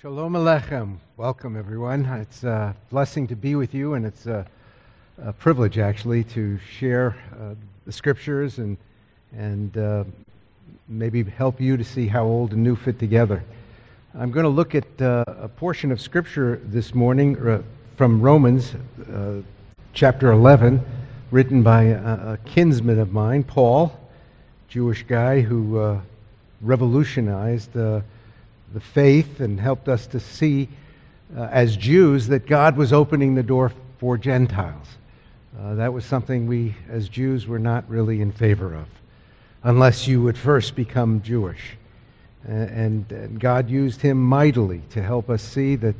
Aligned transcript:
Shalom 0.00 0.32
Aleichem. 0.32 0.96
Welcome, 1.18 1.58
everyone. 1.58 2.06
It's 2.06 2.42
a 2.42 2.74
blessing 2.88 3.26
to 3.26 3.36
be 3.36 3.54
with 3.54 3.74
you, 3.74 3.94
and 3.94 4.06
it's 4.06 4.24
a, 4.24 4.46
a 5.22 5.32
privilege, 5.32 5.76
actually, 5.76 6.24
to 6.24 6.58
share 6.58 7.14
uh, 7.38 7.54
the 7.84 7.92
scriptures 7.92 8.58
and, 8.58 8.78
and 9.36 9.76
uh, 9.76 10.04
maybe 10.88 11.22
help 11.24 11.60
you 11.60 11.76
to 11.76 11.84
see 11.84 12.06
how 12.06 12.24
old 12.24 12.52
and 12.52 12.62
new 12.62 12.76
fit 12.76 12.98
together. 12.98 13.44
I'm 14.14 14.30
going 14.30 14.44
to 14.44 14.50
look 14.50 14.74
at 14.74 15.02
uh, 15.02 15.24
a 15.26 15.48
portion 15.48 15.92
of 15.92 16.00
scripture 16.00 16.62
this 16.64 16.94
morning 16.94 17.36
uh, 17.46 17.60
from 17.96 18.22
Romans 18.22 18.74
uh, 19.12 19.42
chapter 19.92 20.32
11, 20.32 20.80
written 21.30 21.62
by 21.62 21.82
a, 21.82 22.32
a, 22.32 22.38
kinsman 22.46 22.98
of 22.98 23.12
mine, 23.12 23.42
Paul, 23.42 23.92
Jewish 24.68 25.02
guy 25.02 25.42
who 25.42 25.78
uh, 25.78 26.00
revolutionized 26.62 27.76
the 28.74 28.80
faith 28.80 29.38
and 29.38 29.58
helped 29.58 29.88
us 29.88 30.06
to 30.08 30.20
see 30.20 30.68
uh, 31.36 31.44
as 31.44 31.76
Jews 31.76 32.26
that 32.26 32.46
God 32.46 32.76
was 32.76 32.92
opening 32.92 33.34
the 33.34 33.42
door 33.42 33.72
for 33.98 34.18
Gentiles. 34.18 34.88
Uh, 35.58 35.76
that 35.76 35.92
was 35.92 36.04
something 36.04 36.48
we, 36.48 36.74
as 36.90 37.08
Jews, 37.08 37.46
were 37.46 37.60
not 37.60 37.88
really 37.88 38.20
in 38.20 38.32
favor 38.32 38.74
of, 38.74 38.86
unless 39.62 40.08
you 40.08 40.20
would 40.22 40.36
first 40.36 40.74
become 40.74 41.22
Jewish. 41.22 41.76
And, 42.46 43.10
and, 43.10 43.40
God 43.40 43.70
used 43.70 44.02
him 44.02 44.22
mightily 44.22 44.82
to 44.90 45.00
help 45.00 45.30
us 45.30 45.42
see 45.42 45.76
that, 45.76 45.94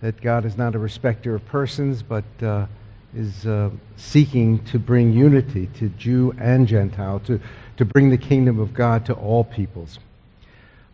that 0.00 0.20
God 0.22 0.46
is 0.46 0.56
not 0.56 0.74
a 0.74 0.78
respecter 0.78 1.34
of 1.34 1.44
persons, 1.44 2.02
but 2.02 2.24
uh, 2.40 2.66
is 3.14 3.44
uh, 3.46 3.68
seeking 3.96 4.64
to 4.66 4.78
bring 4.78 5.12
unity 5.12 5.68
to 5.78 5.88
Jew 5.90 6.32
and 6.38 6.66
Gentile, 6.66 7.20
to, 7.26 7.38
to 7.76 7.84
bring 7.84 8.08
the 8.08 8.16
kingdom 8.16 8.58
of 8.58 8.72
God 8.72 9.04
to 9.06 9.12
all 9.14 9.44
peoples. 9.44 9.98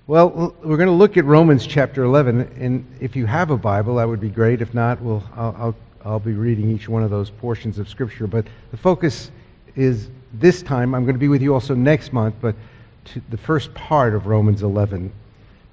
Well, 0.09 0.55
we're 0.65 0.79
going 0.79 0.89
to 0.89 0.95
look 0.95 1.19
at 1.19 1.27
Romans 1.27 1.67
chapter 1.67 2.03
11, 2.03 2.41
and 2.59 2.87
if 2.99 3.15
you 3.15 3.27
have 3.27 3.51
a 3.51 3.59
Bible, 3.59 3.97
that 3.97 4.09
would 4.09 4.21
be 4.21 4.31
great. 4.31 4.63
If 4.63 4.73
not, 4.73 4.99
we'll, 5.03 5.23
I'll, 5.37 5.55
I'll, 5.59 5.75
I'll 6.03 6.19
be 6.19 6.33
reading 6.33 6.71
each 6.71 6.89
one 6.89 7.03
of 7.03 7.11
those 7.11 7.29
portions 7.29 7.79
of 7.79 7.91
Scripture. 7.91 8.27
But 8.27 8.47
the 8.71 8.79
focus 8.79 9.31
is 9.77 10.09
this 10.33 10.63
time, 10.63 10.95
I'm 10.95 11.05
going 11.05 11.15
to 11.15 11.21
be 11.21 11.29
with 11.29 11.43
you 11.43 11.53
also 11.53 11.75
next 11.75 12.15
month, 12.15 12.37
but 12.41 12.57
the 13.29 13.37
first 13.37 13.75
part 13.75 14.15
of 14.15 14.27
Romans 14.27 14.63
11. 14.63 15.13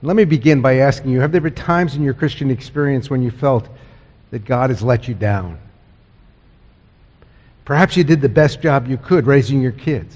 Let 0.02 0.18
me 0.18 0.26
begin 0.26 0.62
by 0.62 0.80
asking 0.80 1.12
you 1.12 1.22
Have 1.22 1.32
there 1.32 1.40
been 1.40 1.56
times 1.56 1.96
in 1.96 2.04
your 2.04 2.14
Christian 2.14 2.52
experience 2.52 3.10
when 3.10 3.24
you 3.24 3.32
felt 3.32 3.70
that 4.32 4.44
God 4.44 4.70
has 4.70 4.84
let 4.84 5.08
you 5.08 5.14
down? 5.14 5.58
Perhaps 7.64 7.96
you 7.96 8.04
did 8.04 8.20
the 8.20 8.28
best 8.28 8.62
job 8.62 8.86
you 8.86 8.98
could 8.98 9.28
raising 9.28 9.62
your 9.62 9.72
kids 9.72 10.14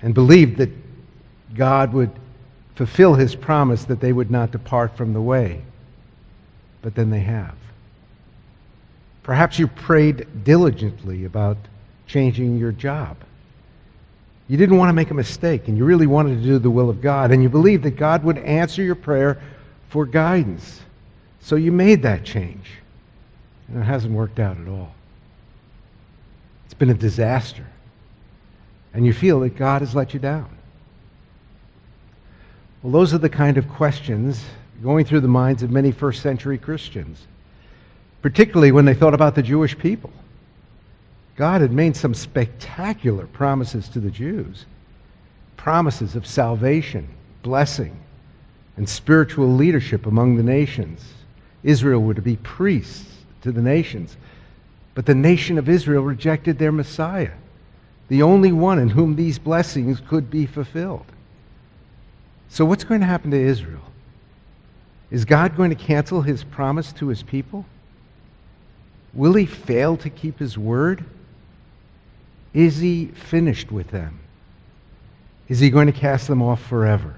and 0.00 0.14
believed 0.14 0.56
that 0.56 0.70
God 1.54 1.92
would 1.92 2.10
fulfill 2.78 3.14
his 3.14 3.34
promise 3.34 3.86
that 3.86 3.98
they 3.98 4.12
would 4.12 4.30
not 4.30 4.52
depart 4.52 4.96
from 4.96 5.12
the 5.12 5.20
way. 5.20 5.60
But 6.80 6.94
then 6.94 7.10
they 7.10 7.18
have. 7.18 7.56
Perhaps 9.24 9.58
you 9.58 9.66
prayed 9.66 10.44
diligently 10.44 11.24
about 11.24 11.56
changing 12.06 12.56
your 12.56 12.70
job. 12.70 13.16
You 14.46 14.56
didn't 14.56 14.78
want 14.78 14.90
to 14.90 14.92
make 14.92 15.10
a 15.10 15.14
mistake, 15.14 15.66
and 15.66 15.76
you 15.76 15.84
really 15.84 16.06
wanted 16.06 16.36
to 16.36 16.44
do 16.44 16.60
the 16.60 16.70
will 16.70 16.88
of 16.88 17.02
God, 17.02 17.32
and 17.32 17.42
you 17.42 17.48
believed 17.48 17.82
that 17.82 17.96
God 17.96 18.22
would 18.22 18.38
answer 18.38 18.80
your 18.80 18.94
prayer 18.94 19.42
for 19.88 20.06
guidance. 20.06 20.80
So 21.40 21.56
you 21.56 21.72
made 21.72 22.02
that 22.02 22.22
change, 22.22 22.70
and 23.66 23.82
it 23.82 23.86
hasn't 23.86 24.14
worked 24.14 24.38
out 24.38 24.56
at 24.56 24.68
all. 24.68 24.94
It's 26.66 26.74
been 26.74 26.90
a 26.90 26.94
disaster, 26.94 27.66
and 28.94 29.04
you 29.04 29.12
feel 29.12 29.40
that 29.40 29.56
God 29.56 29.82
has 29.82 29.96
let 29.96 30.14
you 30.14 30.20
down. 30.20 30.57
Well, 32.82 32.92
those 32.92 33.12
are 33.12 33.18
the 33.18 33.28
kind 33.28 33.58
of 33.58 33.68
questions 33.68 34.44
going 34.82 35.04
through 35.04 35.20
the 35.20 35.28
minds 35.28 35.62
of 35.62 35.70
many 35.70 35.90
first 35.90 36.22
century 36.22 36.58
Christians, 36.58 37.26
particularly 38.22 38.70
when 38.70 38.84
they 38.84 38.94
thought 38.94 39.14
about 39.14 39.34
the 39.34 39.42
Jewish 39.42 39.76
people. 39.76 40.12
God 41.36 41.60
had 41.60 41.72
made 41.72 41.96
some 41.96 42.14
spectacular 42.14 43.26
promises 43.26 43.88
to 43.90 44.00
the 44.00 44.10
Jews 44.10 44.66
promises 45.56 46.14
of 46.14 46.26
salvation, 46.26 47.06
blessing, 47.42 47.94
and 48.76 48.88
spiritual 48.88 49.52
leadership 49.52 50.06
among 50.06 50.36
the 50.36 50.42
nations. 50.42 51.04
Israel 51.64 52.00
were 52.00 52.14
to 52.14 52.22
be 52.22 52.36
priests 52.36 53.12
to 53.42 53.52
the 53.52 53.60
nations. 53.60 54.16
But 54.94 55.04
the 55.04 55.14
nation 55.14 55.58
of 55.58 55.68
Israel 55.68 56.02
rejected 56.02 56.58
their 56.58 56.72
Messiah, 56.72 57.32
the 58.08 58.22
only 58.22 58.52
one 58.52 58.78
in 58.78 58.88
whom 58.88 59.16
these 59.16 59.38
blessings 59.38 60.00
could 60.00 60.30
be 60.30 60.46
fulfilled. 60.46 61.04
So, 62.48 62.64
what's 62.64 62.84
going 62.84 63.00
to 63.00 63.06
happen 63.06 63.30
to 63.30 63.40
Israel? 63.40 63.82
Is 65.10 65.24
God 65.24 65.56
going 65.56 65.70
to 65.70 65.76
cancel 65.76 66.22
his 66.22 66.44
promise 66.44 66.92
to 66.94 67.08
his 67.08 67.22
people? 67.22 67.64
Will 69.14 69.34
he 69.34 69.46
fail 69.46 69.96
to 69.98 70.10
keep 70.10 70.38
his 70.38 70.58
word? 70.58 71.04
Is 72.52 72.78
he 72.78 73.06
finished 73.06 73.70
with 73.70 73.88
them? 73.90 74.18
Is 75.48 75.60
he 75.60 75.70
going 75.70 75.86
to 75.86 75.92
cast 75.92 76.28
them 76.28 76.42
off 76.42 76.62
forever? 76.62 77.14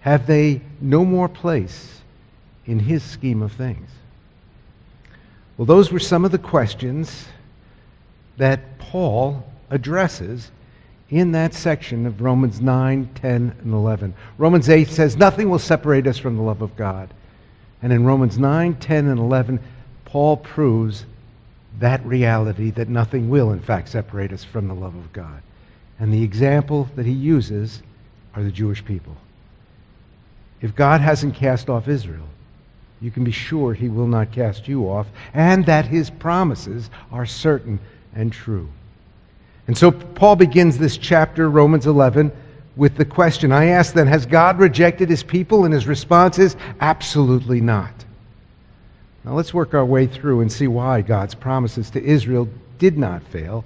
Have 0.00 0.26
they 0.26 0.60
no 0.80 1.04
more 1.04 1.28
place 1.28 2.00
in 2.64 2.78
his 2.78 3.02
scheme 3.02 3.42
of 3.42 3.52
things? 3.52 3.90
Well, 5.56 5.66
those 5.66 5.90
were 5.90 5.98
some 5.98 6.24
of 6.24 6.30
the 6.30 6.38
questions 6.38 7.26
that 8.36 8.78
Paul 8.78 9.42
addresses 9.70 10.50
in 11.10 11.32
that 11.32 11.54
section 11.54 12.06
of 12.06 12.20
Romans 12.20 12.60
9, 12.60 13.08
10, 13.14 13.56
and 13.62 13.72
11. 13.72 14.14
Romans 14.38 14.68
8 14.68 14.88
says, 14.88 15.16
Nothing 15.16 15.48
will 15.48 15.58
separate 15.58 16.06
us 16.06 16.18
from 16.18 16.36
the 16.36 16.42
love 16.42 16.62
of 16.62 16.76
God. 16.76 17.12
And 17.82 17.92
in 17.92 18.04
Romans 18.04 18.38
9, 18.38 18.74
10, 18.74 19.06
and 19.08 19.18
11, 19.18 19.60
Paul 20.04 20.36
proves 20.38 21.04
that 21.78 22.04
reality 22.04 22.70
that 22.70 22.88
nothing 22.88 23.28
will, 23.28 23.52
in 23.52 23.60
fact, 23.60 23.90
separate 23.90 24.32
us 24.32 24.42
from 24.42 24.66
the 24.66 24.74
love 24.74 24.96
of 24.96 25.12
God. 25.12 25.42
And 25.98 26.12
the 26.12 26.22
example 26.22 26.88
that 26.96 27.06
he 27.06 27.12
uses 27.12 27.82
are 28.34 28.42
the 28.42 28.50
Jewish 28.50 28.84
people. 28.84 29.16
If 30.60 30.74
God 30.74 31.00
hasn't 31.00 31.34
cast 31.34 31.68
off 31.68 31.86
Israel, 31.86 32.26
you 33.00 33.10
can 33.10 33.24
be 33.24 33.30
sure 33.30 33.74
he 33.74 33.88
will 33.88 34.06
not 34.06 34.32
cast 34.32 34.66
you 34.66 34.88
off, 34.88 35.06
and 35.34 35.66
that 35.66 35.84
his 35.84 36.08
promises 36.08 36.90
are 37.12 37.26
certain 37.26 37.78
and 38.14 38.32
true. 38.32 38.68
And 39.66 39.76
so 39.76 39.90
Paul 39.90 40.36
begins 40.36 40.78
this 40.78 40.96
chapter, 40.96 41.50
Romans 41.50 41.86
11, 41.86 42.30
with 42.76 42.96
the 42.96 43.04
question 43.04 43.52
I 43.52 43.66
ask 43.66 43.94
then, 43.94 44.06
has 44.06 44.26
God 44.26 44.58
rejected 44.58 45.08
his 45.08 45.22
people? 45.22 45.64
And 45.64 45.74
his 45.74 45.86
response 45.86 46.38
is, 46.38 46.56
absolutely 46.80 47.60
not. 47.60 47.92
Now 49.24 49.32
let's 49.34 49.52
work 49.52 49.74
our 49.74 49.84
way 49.84 50.06
through 50.06 50.40
and 50.40 50.52
see 50.52 50.68
why 50.68 51.00
God's 51.00 51.34
promises 51.34 51.90
to 51.90 52.04
Israel 52.04 52.48
did 52.78 52.96
not 52.96 53.22
fail. 53.24 53.64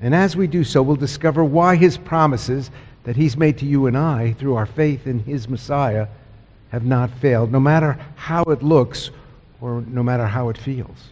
And 0.00 0.14
as 0.14 0.36
we 0.36 0.46
do 0.46 0.62
so, 0.62 0.82
we'll 0.82 0.96
discover 0.96 1.42
why 1.42 1.74
his 1.74 1.98
promises 1.98 2.70
that 3.02 3.16
he's 3.16 3.36
made 3.36 3.58
to 3.58 3.66
you 3.66 3.86
and 3.86 3.96
I 3.96 4.34
through 4.34 4.54
our 4.54 4.66
faith 4.66 5.06
in 5.06 5.18
his 5.20 5.48
Messiah 5.48 6.06
have 6.70 6.84
not 6.84 7.10
failed, 7.10 7.50
no 7.50 7.58
matter 7.58 7.98
how 8.14 8.42
it 8.44 8.62
looks 8.62 9.10
or 9.60 9.80
no 9.88 10.02
matter 10.02 10.26
how 10.26 10.50
it 10.50 10.58
feels. 10.58 11.08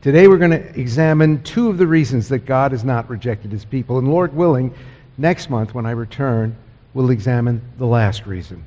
Today 0.00 0.28
we're 0.28 0.38
going 0.38 0.52
to 0.52 0.80
examine 0.80 1.42
two 1.42 1.68
of 1.68 1.76
the 1.76 1.86
reasons 1.86 2.28
that 2.28 2.46
God 2.46 2.70
has 2.70 2.84
not 2.84 3.10
rejected 3.10 3.50
his 3.50 3.64
people. 3.64 3.98
And 3.98 4.06
Lord 4.06 4.32
willing, 4.32 4.72
next 5.16 5.50
month 5.50 5.74
when 5.74 5.86
I 5.86 5.90
return, 5.90 6.54
we'll 6.94 7.10
examine 7.10 7.60
the 7.78 7.86
last 7.86 8.24
reason. 8.24 8.64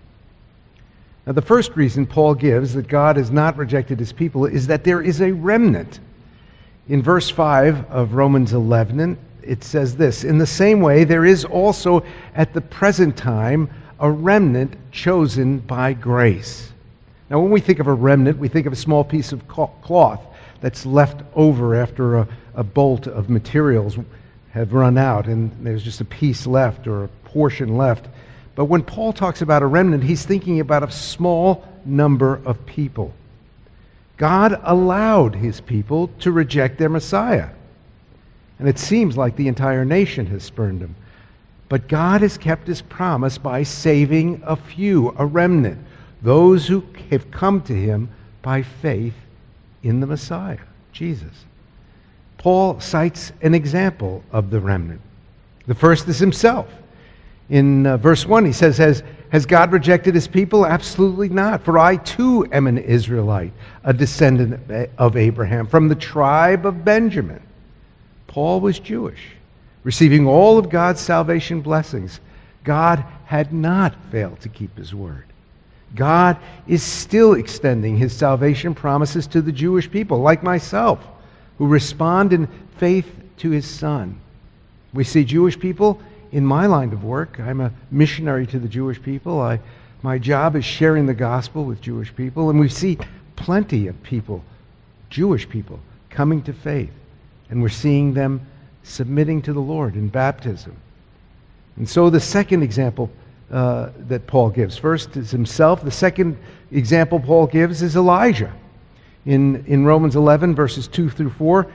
Now, 1.25 1.31
the 1.31 1.41
first 1.41 1.77
reason 1.77 2.05
Paul 2.05 2.35
gives 2.35 2.73
that 2.73 2.89
God 2.89 3.15
has 3.15 3.31
not 3.31 3.55
rejected 3.55 3.97
his 3.97 4.11
people 4.11 4.45
is 4.45 4.67
that 4.67 4.83
there 4.83 5.01
is 5.01 5.21
a 5.21 5.31
remnant. 5.31 6.01
In 6.89 7.01
verse 7.01 7.29
5 7.29 7.89
of 7.89 8.13
Romans 8.13 8.51
11, 8.51 9.17
it 9.41 9.63
says 9.63 9.95
this 9.95 10.25
In 10.25 10.37
the 10.37 10.45
same 10.45 10.81
way, 10.81 11.05
there 11.05 11.23
is 11.23 11.45
also 11.45 12.03
at 12.35 12.53
the 12.53 12.59
present 12.59 13.15
time 13.15 13.69
a 14.01 14.11
remnant 14.11 14.75
chosen 14.91 15.59
by 15.59 15.93
grace. 15.93 16.73
Now, 17.29 17.39
when 17.39 17.51
we 17.51 17.61
think 17.61 17.79
of 17.79 17.87
a 17.87 17.93
remnant, 17.93 18.37
we 18.37 18.49
think 18.49 18.67
of 18.67 18.73
a 18.73 18.75
small 18.75 19.05
piece 19.05 19.31
of 19.31 19.47
cloth 19.47 20.19
that's 20.61 20.85
left 20.85 21.21
over 21.35 21.75
after 21.75 22.17
a, 22.17 22.27
a 22.55 22.63
bolt 22.63 23.07
of 23.07 23.29
materials 23.29 23.97
have 24.51 24.73
run 24.73 24.97
out 24.97 25.27
and 25.27 25.51
there's 25.65 25.83
just 25.83 26.01
a 26.01 26.05
piece 26.05 26.45
left 26.47 26.87
or 26.87 27.03
a 27.03 27.07
portion 27.25 27.77
left. 27.77 28.07
But 28.55 28.65
when 28.65 28.83
Paul 28.83 29.13
talks 29.13 29.41
about 29.41 29.63
a 29.63 29.67
remnant, 29.67 30.03
he's 30.03 30.25
thinking 30.25 30.59
about 30.59 30.83
a 30.83 30.91
small 30.91 31.67
number 31.85 32.41
of 32.45 32.63
people. 32.65 33.13
God 34.17 34.59
allowed 34.63 35.33
his 35.33 35.59
people 35.61 36.09
to 36.19 36.31
reject 36.31 36.77
their 36.77 36.89
Messiah. 36.89 37.49
And 38.59 38.69
it 38.69 38.77
seems 38.77 39.17
like 39.17 39.35
the 39.35 39.47
entire 39.47 39.83
nation 39.83 40.27
has 40.27 40.43
spurned 40.43 40.81
him. 40.81 40.95
But 41.69 41.87
God 41.87 42.21
has 42.21 42.37
kept 42.37 42.67
his 42.67 42.81
promise 42.81 43.37
by 43.37 43.63
saving 43.63 44.43
a 44.45 44.55
few, 44.55 45.15
a 45.17 45.25
remnant, 45.25 45.79
those 46.21 46.67
who 46.67 46.83
have 47.09 47.31
come 47.31 47.61
to 47.61 47.73
him 47.73 48.09
by 48.43 48.61
faith 48.61 49.15
in 49.83 49.99
the 49.99 50.07
Messiah, 50.07 50.59
Jesus. 50.91 51.45
Paul 52.37 52.79
cites 52.79 53.31
an 53.41 53.53
example 53.53 54.23
of 54.31 54.49
the 54.49 54.59
remnant. 54.59 55.01
The 55.67 55.75
first 55.75 56.07
is 56.07 56.17
himself. 56.17 56.67
In 57.49 57.85
uh, 57.85 57.97
verse 57.97 58.25
1, 58.25 58.45
he 58.45 58.51
says, 58.51 58.77
has, 58.77 59.03
has 59.29 59.45
God 59.45 59.71
rejected 59.71 60.15
his 60.15 60.27
people? 60.27 60.65
Absolutely 60.65 61.29
not. 61.29 61.63
For 61.63 61.77
I 61.77 61.97
too 61.97 62.47
am 62.51 62.65
an 62.67 62.77
Israelite, 62.77 63.53
a 63.83 63.93
descendant 63.93 64.59
of 64.97 65.17
Abraham, 65.17 65.67
from 65.67 65.87
the 65.87 65.95
tribe 65.95 66.65
of 66.65 66.83
Benjamin. 66.83 67.41
Paul 68.27 68.61
was 68.61 68.79
Jewish, 68.79 69.31
receiving 69.83 70.25
all 70.25 70.57
of 70.57 70.69
God's 70.69 71.01
salvation 71.01 71.61
blessings. 71.61 72.21
God 72.63 73.03
had 73.25 73.53
not 73.53 73.93
failed 74.11 74.39
to 74.41 74.49
keep 74.49 74.77
his 74.77 74.95
word. 74.95 75.25
God 75.95 76.37
is 76.67 76.83
still 76.83 77.33
extending 77.33 77.97
his 77.97 78.15
salvation 78.15 78.73
promises 78.73 79.27
to 79.27 79.41
the 79.41 79.51
Jewish 79.51 79.89
people, 79.89 80.19
like 80.19 80.43
myself, 80.43 80.99
who 81.57 81.67
respond 81.67 82.33
in 82.33 82.47
faith 82.77 83.09
to 83.37 83.49
his 83.49 83.65
Son. 83.65 84.19
We 84.93 85.03
see 85.03 85.23
Jewish 85.23 85.59
people 85.59 86.01
in 86.31 86.45
my 86.45 86.65
line 86.65 86.93
of 86.93 87.03
work. 87.03 87.39
I'm 87.39 87.61
a 87.61 87.71
missionary 87.91 88.47
to 88.47 88.59
the 88.59 88.67
Jewish 88.67 89.01
people. 89.01 89.41
I, 89.41 89.59
my 90.01 90.17
job 90.17 90.55
is 90.55 90.65
sharing 90.65 91.05
the 91.05 91.13
gospel 91.13 91.65
with 91.65 91.81
Jewish 91.81 92.15
people, 92.15 92.49
and 92.49 92.59
we 92.59 92.69
see 92.69 92.97
plenty 93.35 93.87
of 93.87 94.01
people, 94.03 94.43
Jewish 95.09 95.47
people, 95.47 95.79
coming 96.09 96.41
to 96.43 96.53
faith. 96.53 96.91
And 97.49 97.61
we're 97.61 97.69
seeing 97.69 98.13
them 98.13 98.45
submitting 98.83 99.41
to 99.43 99.53
the 99.53 99.59
Lord 99.59 99.95
in 99.95 100.07
baptism. 100.07 100.75
And 101.75 101.87
so 101.87 102.09
the 102.09 102.19
second 102.19 102.63
example 102.63 103.09
uh, 103.51 103.89
that 104.07 104.25
Paul 104.27 104.49
gives 104.49 104.77
first 104.77 105.17
is 105.17 105.29
himself. 105.29 105.83
The 105.83 105.91
second 105.91 106.37
example 106.71 107.19
Paul 107.19 107.47
gives 107.47 107.81
is 107.81 107.95
Elijah. 107.95 108.53
In, 109.25 109.63
in 109.65 109.85
Romans 109.85 110.15
11, 110.15 110.55
verses 110.55 110.87
2 110.87 111.09
through 111.09 111.31
4, 111.31 111.67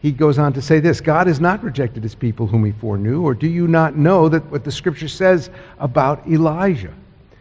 he 0.00 0.12
goes 0.12 0.38
on 0.38 0.52
to 0.54 0.62
say 0.62 0.80
this 0.80 1.00
God 1.00 1.26
has 1.26 1.40
not 1.40 1.62
rejected 1.62 2.02
his 2.02 2.14
people 2.14 2.46
whom 2.46 2.64
he 2.64 2.72
foreknew, 2.72 3.22
or 3.22 3.34
do 3.34 3.46
you 3.46 3.68
not 3.68 3.96
know 3.96 4.28
that 4.28 4.44
what 4.50 4.64
the 4.64 4.72
scripture 4.72 5.08
says 5.08 5.50
about 5.78 6.26
Elijah? 6.26 6.94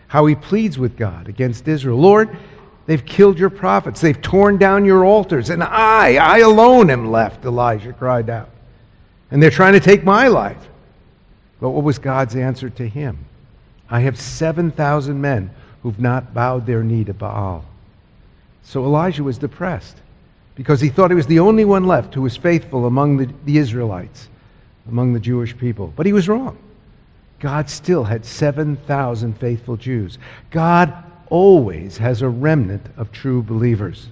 How 0.07 0.25
he 0.25 0.35
pleads 0.35 0.77
with 0.77 0.97
God 0.97 1.29
against 1.29 1.67
Israel. 1.67 1.97
Lord, 1.97 2.35
they've 2.85 3.05
killed 3.05 3.37
your 3.37 3.51
prophets, 3.51 4.01
they've 4.01 4.21
torn 4.21 4.57
down 4.57 4.83
your 4.83 5.05
altars, 5.05 5.51
and 5.51 5.63
I, 5.63 6.15
I 6.15 6.39
alone 6.39 6.89
am 6.89 7.11
left, 7.11 7.45
Elijah 7.45 7.93
cried 7.93 8.29
out. 8.29 8.49
And 9.31 9.41
they're 9.41 9.51
trying 9.51 9.73
to 9.73 9.79
take 9.79 10.03
my 10.03 10.27
life. 10.27 10.67
But 11.61 11.69
what 11.69 11.83
was 11.83 11.99
God's 11.99 12.35
answer 12.35 12.69
to 12.71 12.87
him? 12.87 13.25
I 13.89 14.01
have 14.01 14.19
7,000 14.19 15.19
men 15.19 15.49
who've 15.81 15.99
not 15.99 16.33
bowed 16.33 16.65
their 16.65 16.83
knee 16.83 17.03
to 17.05 17.13
Baal. 17.13 17.65
So 18.63 18.83
Elijah 18.83 19.23
was 19.23 19.37
depressed 19.37 19.97
because 20.55 20.81
he 20.81 20.89
thought 20.89 21.09
he 21.09 21.15
was 21.15 21.27
the 21.27 21.39
only 21.39 21.65
one 21.65 21.85
left 21.85 22.13
who 22.13 22.21
was 22.21 22.35
faithful 22.35 22.85
among 22.85 23.17
the, 23.17 23.29
the 23.45 23.57
Israelites, 23.57 24.27
among 24.87 25.13
the 25.13 25.19
Jewish 25.19 25.57
people. 25.57 25.93
But 25.95 26.05
he 26.05 26.13
was 26.13 26.27
wrong. 26.27 26.57
God 27.39 27.69
still 27.69 28.03
had 28.03 28.25
7,000 28.25 29.33
faithful 29.39 29.77
Jews. 29.77 30.17
God 30.51 30.93
always 31.29 31.97
has 31.97 32.21
a 32.21 32.29
remnant 32.29 32.85
of 32.97 33.11
true 33.11 33.41
believers. 33.41 34.07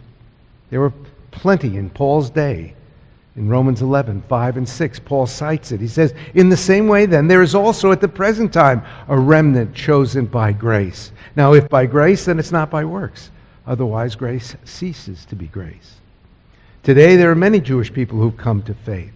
There 0.69 0.80
were 0.80 0.94
plenty 1.31 1.77
in 1.77 1.89
Paul's 1.89 2.30
day. 2.30 2.73
In 3.38 3.48
Romans 3.48 3.84
11, 3.84 4.24
5 4.28 4.57
and 4.57 4.68
6, 4.68 5.00
Paul 5.00 5.28
cites 5.28 5.72
it. 5.72 5.80
He 5.80 5.88
says, 5.88 6.16
In 6.34 6.50
the 6.50 6.57
same 6.57 6.88
way, 6.88 7.06
then, 7.06 7.28
there 7.28 7.44
is 7.44 7.54
also 7.54 7.92
at 7.92 8.01
the 8.01 8.07
present 8.07 8.51
time 8.51 8.81
a 9.07 9.18
remnant 9.18 9.75
chosen 9.75 10.25
by 10.25 10.51
grace. 10.51 11.12
Now, 11.36 11.54
if 11.54 11.69
by 11.69 11.86
grace, 11.86 12.25
then 12.25 12.39
it's 12.39 12.51
not 12.51 12.72
by 12.72 12.84
works. 12.84 13.30
Otherwise, 13.68 14.16
grace 14.16 14.56
ceases 14.66 15.24
to 15.25 15.36
be 15.36 15.45
grace. 15.48 15.98
Today, 16.81 17.16
there 17.16 17.30
are 17.30 17.36
many 17.36 17.60
Jewish 17.60 17.94
people 17.94 18.18
who've 18.18 18.36
come 18.36 18.63
to 18.63 18.74
faith. 18.74 19.12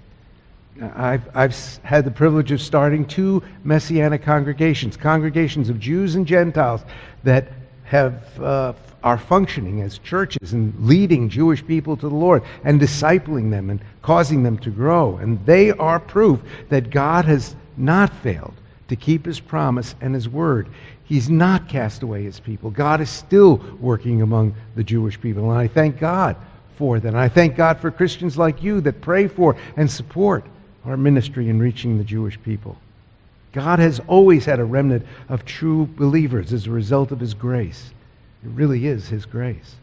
I've, 0.96 1.28
I've 1.36 1.56
had 1.84 2.06
the 2.06 2.12
privilege 2.12 2.52
of 2.52 2.62
starting 2.62 3.06
two 3.06 3.42
messianic 3.64 4.22
congregations, 4.22 4.98
congregations 4.98 5.68
of 5.70 5.80
Jews 5.80 6.16
and 6.16 6.28
Gentiles 6.28 6.82
that 7.24 7.48
have, 7.86 8.40
uh, 8.40 8.74
are 9.04 9.18
functioning 9.18 9.82
as 9.82 9.98
churches 10.00 10.54
and 10.54 10.74
leading 10.80 11.30
Jewish 11.30 11.66
people 11.66 11.98
to 11.98 12.10
the 12.10 12.16
Lord 12.16 12.44
and 12.64 12.80
discipling 12.80 13.50
them 13.50 13.70
and 13.70 13.82
causing 14.02 14.44
them 14.44 14.58
to 14.60 14.70
grow. 14.70 15.18
And 15.18 15.44
they 15.46 15.72
are 15.72 16.00
proof 16.00 16.40
that 16.70 16.90
God 16.90 17.26
has 17.26 17.56
not 17.78 18.14
failed 18.18 18.54
to 18.90 18.96
keep 18.96 19.26
his 19.26 19.40
promise 19.40 19.96
and 20.02 20.14
his 20.14 20.30
word. 20.30 20.68
He's 21.06 21.30
not 21.30 21.68
cast 21.68 22.04
away 22.04 22.24
his 22.24 22.40
people. 22.40 22.70
God 22.70 23.02
is 23.02 23.10
still 23.10 23.58
working 23.80 24.22
among 24.22 24.56
the 24.76 24.84
Jewish 24.84 25.20
people. 25.20 25.52
And 25.52 25.60
I 25.60 25.68
thank 25.68 26.00
God 26.00 26.36
for 26.78 27.00
that. 27.00 27.08
And 27.08 27.18
I 27.18 27.28
thank 27.28 27.56
God 27.56 27.80
for 27.80 27.92
Christians 27.92 28.38
like 28.38 28.64
you 28.64 28.82
that 28.82 29.02
pray 29.02 29.28
for 29.28 29.56
and 29.78 29.90
support 29.90 30.46
our 30.86 30.98
ministry 30.98 31.50
in 31.50 31.60
reaching 31.60 31.98
the 31.98 32.04
Jewish 32.04 32.42
people. 32.44 32.78
God 33.54 33.80
has 33.80 34.00
always 34.08 34.46
had 34.46 34.60
a 34.60 34.66
remnant 34.66 35.06
of 35.28 35.44
true 35.46 35.88
believers 35.98 36.54
as 36.54 36.68
a 36.68 36.72
result 36.72 37.12
of 37.12 37.20
his 37.20 37.34
grace. 37.34 37.94
It 38.44 38.50
really 38.50 38.88
is 38.88 39.08
his 39.08 39.26
grace. 39.26 39.76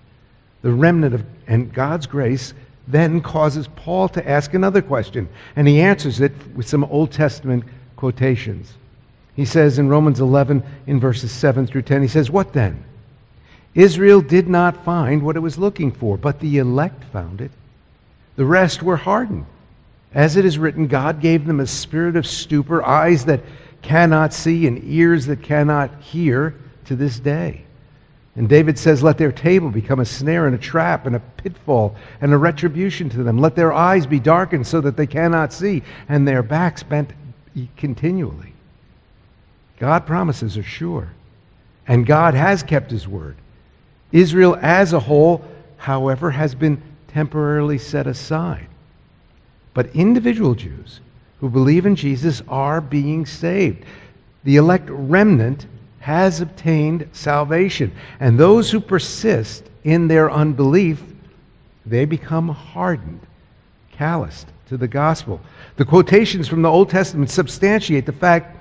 The 0.62 0.72
remnant 0.72 1.14
of 1.14 1.24
and 1.46 1.72
God's 1.72 2.06
grace 2.06 2.54
then 2.88 3.20
causes 3.20 3.68
Paul 3.76 4.08
to 4.10 4.28
ask 4.28 4.54
another 4.54 4.82
question, 4.82 5.28
and 5.56 5.68
he 5.68 5.80
answers 5.80 6.20
it 6.20 6.32
with 6.54 6.66
some 6.66 6.84
Old 6.84 7.12
Testament 7.12 7.64
quotations. 7.96 8.74
He 9.36 9.44
says 9.44 9.78
in 9.78 9.88
Romans 9.88 10.20
11, 10.20 10.62
in 10.86 10.98
verses 10.98 11.30
7 11.30 11.66
through 11.66 11.82
10, 11.82 12.02
he 12.02 12.08
says, 12.08 12.30
What 12.30 12.52
then? 12.52 12.82
Israel 13.74 14.20
did 14.20 14.48
not 14.48 14.84
find 14.84 15.22
what 15.22 15.36
it 15.36 15.40
was 15.40 15.58
looking 15.58 15.92
for, 15.92 16.16
but 16.16 16.40
the 16.40 16.58
elect 16.58 17.04
found 17.12 17.40
it. 17.40 17.52
The 18.36 18.44
rest 18.44 18.82
were 18.82 18.96
hardened. 18.96 19.46
As 20.14 20.36
it 20.36 20.44
is 20.44 20.58
written, 20.58 20.86
God 20.86 21.20
gave 21.20 21.46
them 21.46 21.60
a 21.60 21.66
spirit 21.66 22.16
of 22.16 22.26
stupor, 22.26 22.82
eyes 22.82 23.26
that 23.26 23.42
cannot 23.82 24.32
see, 24.32 24.66
and 24.66 24.82
ears 24.84 25.26
that 25.26 25.42
cannot 25.42 25.90
hear 26.00 26.54
to 26.86 26.96
this 26.96 27.20
day. 27.20 27.62
And 28.38 28.48
David 28.48 28.78
says, 28.78 29.02
Let 29.02 29.18
their 29.18 29.32
table 29.32 29.68
become 29.68 29.98
a 29.98 30.04
snare 30.04 30.46
and 30.46 30.54
a 30.54 30.58
trap 30.58 31.06
and 31.06 31.16
a 31.16 31.20
pitfall 31.38 31.96
and 32.20 32.32
a 32.32 32.38
retribution 32.38 33.10
to 33.10 33.24
them. 33.24 33.38
Let 33.38 33.56
their 33.56 33.72
eyes 33.72 34.06
be 34.06 34.20
darkened 34.20 34.64
so 34.64 34.80
that 34.80 34.96
they 34.96 35.08
cannot 35.08 35.52
see, 35.52 35.82
and 36.08 36.26
their 36.26 36.44
backs 36.44 36.84
bent 36.84 37.12
continually. 37.76 38.52
God 39.80 40.06
promises 40.06 40.56
are 40.56 40.62
sure, 40.62 41.10
and 41.88 42.06
God 42.06 42.34
has 42.34 42.62
kept 42.62 42.92
his 42.92 43.08
word. 43.08 43.34
Israel 44.12 44.56
as 44.62 44.92
a 44.92 45.00
whole, 45.00 45.44
however, 45.76 46.30
has 46.30 46.54
been 46.54 46.80
temporarily 47.08 47.78
set 47.78 48.06
aside. 48.06 48.68
But 49.74 49.96
individual 49.96 50.54
Jews 50.54 51.00
who 51.40 51.50
believe 51.50 51.86
in 51.86 51.96
Jesus 51.96 52.40
are 52.46 52.80
being 52.80 53.26
saved. 53.26 53.84
The 54.44 54.56
elect 54.56 54.88
remnant 54.90 55.66
has 56.08 56.40
obtained 56.40 57.06
salvation. 57.12 57.92
And 58.18 58.40
those 58.40 58.70
who 58.70 58.80
persist 58.80 59.68
in 59.84 60.08
their 60.08 60.30
unbelief, 60.30 61.02
they 61.84 62.06
become 62.06 62.48
hardened, 62.48 63.20
calloused 63.92 64.46
to 64.68 64.78
the 64.78 64.88
gospel. 64.88 65.38
The 65.76 65.84
quotations 65.84 66.48
from 66.48 66.62
the 66.62 66.70
Old 66.70 66.88
Testament 66.88 67.28
substantiate 67.30 68.06
the 68.06 68.12
fact 68.12 68.56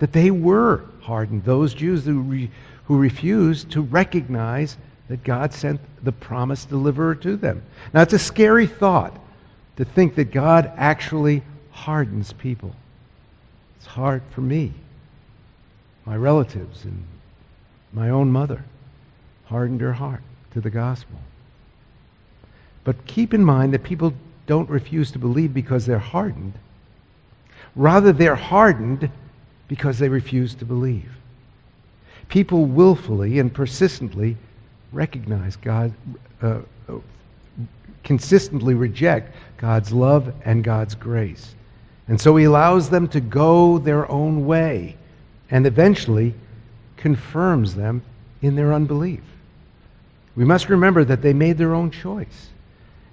that 0.00 0.12
they 0.12 0.30
were 0.30 0.84
hardened, 1.00 1.44
those 1.44 1.72
Jews 1.72 2.04
who, 2.04 2.20
re, 2.20 2.50
who 2.84 2.98
refused 2.98 3.70
to 3.70 3.80
recognize 3.80 4.76
that 5.08 5.24
God 5.24 5.54
sent 5.54 5.80
the 6.04 6.12
promised 6.12 6.68
deliverer 6.68 7.14
to 7.14 7.38
them. 7.38 7.62
Now, 7.94 8.02
it's 8.02 8.12
a 8.12 8.18
scary 8.18 8.66
thought 8.66 9.18
to 9.78 9.86
think 9.86 10.14
that 10.16 10.30
God 10.30 10.70
actually 10.76 11.42
hardens 11.70 12.34
people. 12.34 12.76
It's 13.78 13.86
hard 13.86 14.20
for 14.32 14.42
me, 14.42 14.74
my 16.04 16.16
relatives, 16.16 16.84
and 16.84 17.04
my 17.92 18.10
own 18.10 18.30
mother 18.30 18.64
hardened 19.44 19.80
her 19.80 19.92
heart 19.92 20.22
to 20.52 20.60
the 20.60 20.70
gospel. 20.70 21.18
But 22.84 23.06
keep 23.06 23.32
in 23.34 23.44
mind 23.44 23.72
that 23.74 23.82
people 23.82 24.12
don't 24.46 24.68
refuse 24.68 25.12
to 25.12 25.18
believe 25.18 25.54
because 25.54 25.86
they're 25.86 25.98
hardened. 25.98 26.54
Rather, 27.76 28.12
they're 28.12 28.34
hardened 28.34 29.08
because 29.68 29.98
they 29.98 30.08
refuse 30.08 30.54
to 30.56 30.64
believe. 30.64 31.10
People 32.28 32.64
willfully 32.64 33.38
and 33.38 33.52
persistently 33.52 34.36
recognize 34.92 35.56
God, 35.56 35.92
uh, 36.42 36.60
consistently 38.02 38.74
reject 38.74 39.34
God's 39.58 39.92
love 39.92 40.34
and 40.44 40.64
God's 40.64 40.94
grace. 40.94 41.54
And 42.08 42.20
so 42.20 42.34
he 42.36 42.44
allows 42.44 42.90
them 42.90 43.06
to 43.08 43.20
go 43.20 43.78
their 43.78 44.10
own 44.10 44.44
way 44.44 44.96
and 45.52 45.66
eventually 45.66 46.34
confirms 46.96 47.76
them 47.76 48.02
in 48.40 48.56
their 48.56 48.72
unbelief. 48.72 49.20
We 50.34 50.46
must 50.46 50.70
remember 50.70 51.04
that 51.04 51.20
they 51.20 51.34
made 51.34 51.58
their 51.58 51.74
own 51.74 51.90
choice. 51.90 52.48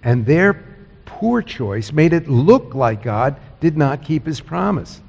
And 0.04 0.26
their 0.26 0.64
poor 1.06 1.42
choice 1.42 1.92
made 1.92 2.14
it 2.14 2.30
look 2.30 2.74
like 2.74 3.04
God 3.04 3.36
did 3.60 3.78
not 3.78 4.04
keep 4.04 4.26
his 4.26 4.40
promise. 4.40 5.02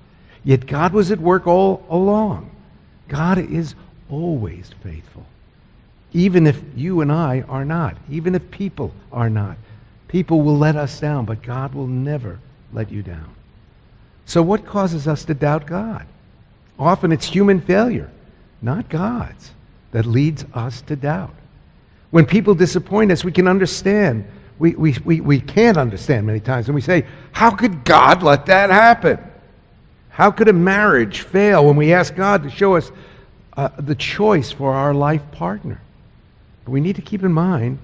Yet 0.42 0.66
God 0.66 0.92
was 0.92 1.12
at 1.12 1.20
work 1.20 1.46
all 1.46 1.84
along. 1.88 2.50
God 3.08 3.38
is 3.38 3.76
always 4.10 4.72
faithful. 4.82 5.24
Even 6.12 6.48
if 6.48 6.60
you 6.74 7.00
and 7.00 7.12
I 7.12 7.42
are 7.48 7.64
not, 7.64 7.96
even 8.10 8.34
if 8.34 8.50
people 8.50 8.92
are 9.12 9.30
not. 9.30 9.56
People 10.08 10.42
will 10.42 10.58
let 10.58 10.74
us 10.74 10.98
down, 10.98 11.26
but 11.26 11.42
God 11.42 11.74
will 11.74 11.86
never 11.86 12.40
let 12.72 12.90
you 12.90 13.04
down. 13.04 13.32
So, 14.26 14.42
what 14.42 14.66
causes 14.66 15.06
us 15.06 15.24
to 15.26 15.34
doubt 15.34 15.66
God? 15.66 16.06
Often 16.80 17.12
it's 17.12 17.26
human 17.26 17.60
failure, 17.60 18.10
not 18.62 18.88
God's, 18.88 19.50
that 19.92 20.06
leads 20.06 20.46
us 20.54 20.80
to 20.82 20.96
doubt. 20.96 21.34
When 22.10 22.24
people 22.24 22.54
disappoint 22.54 23.12
us, 23.12 23.22
we 23.22 23.32
can 23.32 23.46
understand. 23.46 24.24
We, 24.58 24.74
we, 24.74 24.96
we, 25.04 25.20
we 25.20 25.40
can't 25.40 25.76
understand 25.76 26.26
many 26.26 26.40
times. 26.40 26.66
And 26.66 26.74
we 26.74 26.80
say, 26.80 27.04
How 27.32 27.50
could 27.50 27.84
God 27.84 28.22
let 28.22 28.46
that 28.46 28.70
happen? 28.70 29.18
How 30.08 30.30
could 30.30 30.48
a 30.48 30.54
marriage 30.54 31.20
fail 31.20 31.66
when 31.66 31.76
we 31.76 31.92
ask 31.92 32.14
God 32.14 32.42
to 32.44 32.50
show 32.50 32.76
us 32.76 32.90
uh, 33.56 33.68
the 33.78 33.94
choice 33.94 34.50
for 34.50 34.72
our 34.72 34.94
life 34.94 35.22
partner? 35.32 35.80
But 36.64 36.72
we 36.72 36.80
need 36.80 36.96
to 36.96 37.02
keep 37.02 37.22
in 37.22 37.32
mind 37.32 37.78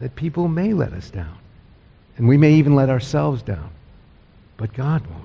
that 0.00 0.16
people 0.16 0.48
may 0.48 0.72
let 0.72 0.92
us 0.92 1.10
down. 1.10 1.38
And 2.16 2.28
we 2.28 2.36
may 2.36 2.54
even 2.54 2.74
let 2.74 2.90
ourselves 2.90 3.40
down. 3.42 3.70
But 4.56 4.72
God 4.74 5.06
won't. 5.06 5.21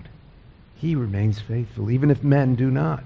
He 0.79 0.95
remains 0.95 1.39
faithful, 1.39 1.89
even 1.89 2.11
if 2.11 2.23
men 2.23 2.55
do 2.55 2.69
not. 2.69 3.03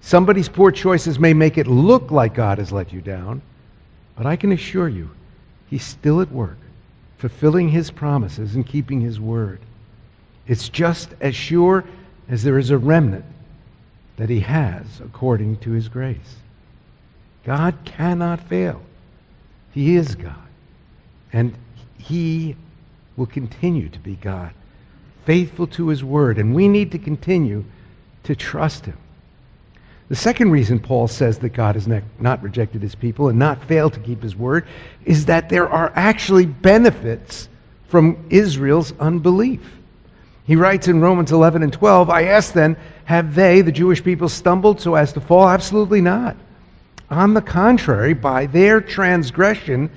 Somebody's 0.00 0.48
poor 0.48 0.70
choices 0.70 1.18
may 1.18 1.32
make 1.32 1.58
it 1.58 1.66
look 1.66 2.10
like 2.10 2.34
God 2.34 2.58
has 2.58 2.72
let 2.72 2.92
you 2.92 3.00
down, 3.00 3.42
but 4.16 4.26
I 4.26 4.36
can 4.36 4.52
assure 4.52 4.88
you, 4.88 5.10
He's 5.70 5.82
still 5.82 6.20
at 6.20 6.30
work, 6.30 6.58
fulfilling 7.18 7.68
His 7.68 7.90
promises 7.90 8.54
and 8.54 8.66
keeping 8.66 9.00
His 9.00 9.18
word. 9.18 9.60
It's 10.46 10.68
just 10.68 11.14
as 11.20 11.34
sure 11.34 11.84
as 12.28 12.42
there 12.42 12.58
is 12.58 12.70
a 12.70 12.78
remnant 12.78 13.24
that 14.16 14.28
He 14.28 14.40
has 14.40 15.00
according 15.00 15.56
to 15.58 15.70
His 15.72 15.88
grace. 15.88 16.36
God 17.44 17.74
cannot 17.84 18.40
fail. 18.40 18.80
He 19.72 19.96
is 19.96 20.14
God. 20.14 20.36
And 21.32 21.54
He 21.98 22.56
will 23.16 23.26
continue 23.26 23.88
to 23.88 23.98
be 23.98 24.16
God, 24.16 24.52
faithful 25.24 25.66
to 25.68 25.88
His 25.88 26.04
word. 26.04 26.38
And 26.38 26.54
we 26.54 26.68
need 26.68 26.92
to 26.92 26.98
continue 26.98 27.64
to 28.24 28.34
trust 28.34 28.86
Him. 28.86 28.96
The 30.08 30.16
second 30.16 30.50
reason 30.50 30.78
Paul 30.78 31.08
says 31.08 31.38
that 31.38 31.50
God 31.50 31.76
has 31.76 31.88
not 32.20 32.42
rejected 32.42 32.82
his 32.82 32.94
people 32.94 33.30
and 33.30 33.38
not 33.38 33.64
failed 33.64 33.94
to 33.94 34.00
keep 34.00 34.22
his 34.22 34.36
word 34.36 34.66
is 35.06 35.24
that 35.26 35.48
there 35.48 35.68
are 35.68 35.92
actually 35.94 36.44
benefits 36.44 37.48
from 37.88 38.22
Israel's 38.28 38.92
unbelief. 39.00 39.62
He 40.46 40.56
writes 40.56 40.88
in 40.88 41.00
Romans 41.00 41.32
11 41.32 41.62
and 41.62 41.72
12, 41.72 42.10
I 42.10 42.24
ask 42.24 42.52
then, 42.52 42.76
have 43.06 43.34
they, 43.34 43.62
the 43.62 43.72
Jewish 43.72 44.04
people, 44.04 44.28
stumbled 44.28 44.78
so 44.78 44.94
as 44.94 45.12
to 45.14 45.20
fall? 45.20 45.48
Absolutely 45.48 46.02
not. 46.02 46.36
On 47.10 47.32
the 47.32 47.40
contrary, 47.40 48.12
by 48.12 48.44
their 48.46 48.82
transgression, 48.82 49.90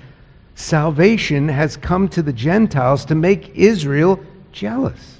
salvation 0.56 1.50
has 1.50 1.76
come 1.76 2.08
to 2.10 2.22
the 2.22 2.34
Gentiles 2.34 3.04
to 3.06 3.16
make 3.16 3.56
Israel 3.56 4.20
jealous. 4.54 5.17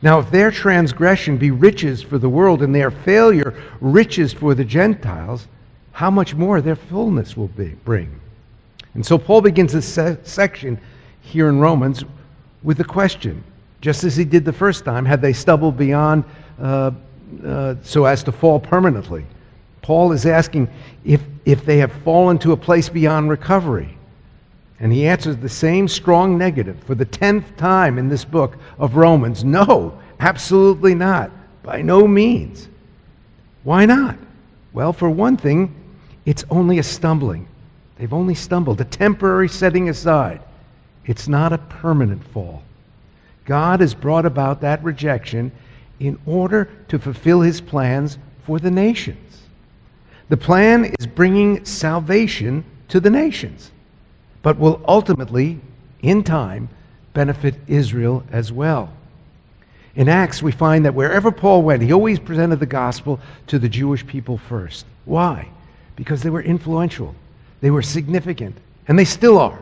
Now, 0.00 0.20
if 0.20 0.30
their 0.30 0.50
transgression 0.50 1.38
be 1.38 1.50
riches 1.50 2.02
for 2.02 2.18
the 2.18 2.28
world 2.28 2.62
and 2.62 2.74
their 2.74 2.90
failure 2.90 3.54
riches 3.80 4.32
for 4.32 4.54
the 4.54 4.64
Gentiles, 4.64 5.48
how 5.92 6.10
much 6.10 6.34
more 6.34 6.60
their 6.60 6.76
fullness 6.76 7.36
will 7.36 7.48
be, 7.48 7.70
bring? 7.84 8.20
And 8.94 9.04
so 9.04 9.18
Paul 9.18 9.40
begins 9.40 9.72
this 9.72 9.86
se- 9.86 10.18
section 10.22 10.78
here 11.20 11.48
in 11.48 11.58
Romans 11.58 12.04
with 12.62 12.78
a 12.80 12.84
question. 12.84 13.42
Just 13.80 14.04
as 14.04 14.16
he 14.16 14.24
did 14.24 14.44
the 14.44 14.52
first 14.52 14.84
time, 14.84 15.04
had 15.04 15.20
they 15.20 15.32
stumbled 15.32 15.76
beyond 15.76 16.24
uh, 16.60 16.92
uh, 17.44 17.74
so 17.82 18.04
as 18.04 18.22
to 18.24 18.32
fall 18.32 18.60
permanently? 18.60 19.24
Paul 19.82 20.12
is 20.12 20.26
asking 20.26 20.68
if, 21.04 21.22
if 21.44 21.64
they 21.64 21.78
have 21.78 21.92
fallen 22.04 22.38
to 22.38 22.52
a 22.52 22.56
place 22.56 22.88
beyond 22.88 23.30
recovery. 23.30 23.97
And 24.80 24.92
he 24.92 25.06
answers 25.06 25.36
the 25.36 25.48
same 25.48 25.88
strong 25.88 26.38
negative 26.38 26.78
for 26.84 26.94
the 26.94 27.04
tenth 27.04 27.56
time 27.56 27.98
in 27.98 28.08
this 28.08 28.24
book 28.24 28.56
of 28.78 28.96
Romans. 28.96 29.44
No, 29.44 29.98
absolutely 30.20 30.94
not. 30.94 31.30
By 31.62 31.82
no 31.82 32.06
means. 32.06 32.68
Why 33.64 33.86
not? 33.86 34.16
Well, 34.72 34.92
for 34.92 35.10
one 35.10 35.36
thing, 35.36 35.74
it's 36.26 36.44
only 36.50 36.78
a 36.78 36.82
stumbling. 36.82 37.48
They've 37.96 38.12
only 38.12 38.34
stumbled, 38.34 38.80
a 38.80 38.84
temporary 38.84 39.48
setting 39.48 39.88
aside. 39.88 40.40
It's 41.06 41.26
not 41.26 41.52
a 41.52 41.58
permanent 41.58 42.22
fall. 42.22 42.62
God 43.44 43.80
has 43.80 43.94
brought 43.94 44.26
about 44.26 44.60
that 44.60 44.84
rejection 44.84 45.50
in 45.98 46.18
order 46.26 46.68
to 46.88 46.98
fulfill 46.98 47.40
his 47.40 47.60
plans 47.60 48.18
for 48.44 48.60
the 48.60 48.70
nations. 48.70 49.42
The 50.28 50.36
plan 50.36 50.84
is 51.00 51.06
bringing 51.06 51.64
salvation 51.64 52.62
to 52.88 53.00
the 53.00 53.10
nations 53.10 53.72
but 54.42 54.58
will 54.58 54.80
ultimately, 54.86 55.60
in 56.02 56.22
time, 56.22 56.68
benefit 57.12 57.54
Israel 57.66 58.22
as 58.30 58.52
well. 58.52 58.92
In 59.96 60.08
Acts, 60.08 60.42
we 60.42 60.52
find 60.52 60.84
that 60.84 60.94
wherever 60.94 61.32
Paul 61.32 61.62
went, 61.62 61.82
he 61.82 61.92
always 61.92 62.20
presented 62.20 62.60
the 62.60 62.66
gospel 62.66 63.18
to 63.48 63.58
the 63.58 63.68
Jewish 63.68 64.06
people 64.06 64.38
first. 64.38 64.86
Why? 65.04 65.48
Because 65.96 66.22
they 66.22 66.30
were 66.30 66.42
influential, 66.42 67.14
they 67.60 67.70
were 67.70 67.82
significant, 67.82 68.56
and 68.86 68.96
they 68.98 69.04
still 69.04 69.38
are. 69.38 69.58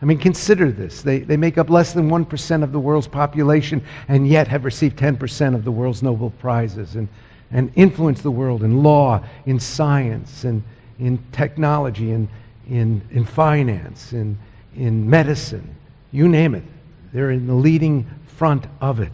I 0.00 0.04
mean, 0.04 0.18
consider 0.18 0.70
this. 0.70 1.02
They, 1.02 1.20
they 1.20 1.36
make 1.36 1.56
up 1.56 1.70
less 1.70 1.92
than 1.94 2.10
1% 2.10 2.62
of 2.62 2.72
the 2.72 2.78
world's 2.78 3.08
population 3.08 3.82
and 4.06 4.28
yet 4.28 4.46
have 4.48 4.64
received 4.64 4.98
10% 4.98 5.54
of 5.54 5.64
the 5.64 5.72
world's 5.72 6.02
Nobel 6.02 6.30
Prizes 6.38 6.94
and, 6.94 7.08
and 7.50 7.72
influence 7.74 8.20
the 8.20 8.30
world 8.30 8.62
in 8.62 8.82
law, 8.82 9.24
in 9.46 9.58
science, 9.58 10.44
and 10.44 10.62
in 10.98 11.18
technology, 11.32 12.12
and, 12.12 12.28
in, 12.68 13.02
in 13.10 13.24
finance, 13.24 14.12
in, 14.12 14.38
in 14.76 15.08
medicine, 15.08 15.74
you 16.12 16.28
name 16.28 16.54
it. 16.54 16.64
They're 17.12 17.30
in 17.30 17.46
the 17.46 17.54
leading 17.54 18.06
front 18.26 18.66
of 18.80 19.00
it. 19.00 19.12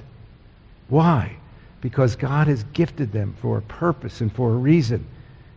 Why? 0.89 1.37
Because 1.81 2.17
God 2.17 2.47
has 2.47 2.65
gifted 2.73 3.13
them 3.13 3.35
for 3.41 3.59
a 3.59 3.63
purpose 3.63 4.21
and 4.21 4.33
for 4.33 4.51
a 4.51 4.57
reason. 4.57 5.07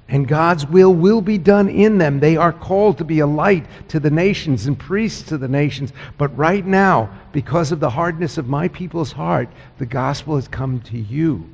And 0.10 0.28
God's 0.28 0.68
will 0.68 0.94
will 0.94 1.22
be 1.22 1.38
done 1.38 1.70
in 1.70 1.98
them. 1.98 2.20
They 2.20 2.38
are 2.38 2.54
called 2.54 2.98
to 2.98 3.04
be 3.04 3.20
a 3.20 3.28
light 3.28 3.66
to 3.88 4.00
the 4.00 4.12
nations 4.12 4.68
and 4.68 4.78
priests 4.78 5.24
to 5.24 5.38
the 5.38 5.48
nations. 5.48 5.94
But 6.18 6.38
right 6.38 6.66
now, 6.66 7.10
because 7.32 7.72
of 7.72 7.80
the 7.80 7.90
hardness 7.90 8.38
of 8.38 8.48
my 8.48 8.68
people's 8.68 9.12
heart, 9.12 9.50
the 9.78 9.86
gospel 9.86 10.36
has 10.36 10.48
come 10.48 10.82
to 10.82 10.98
you 10.98 11.50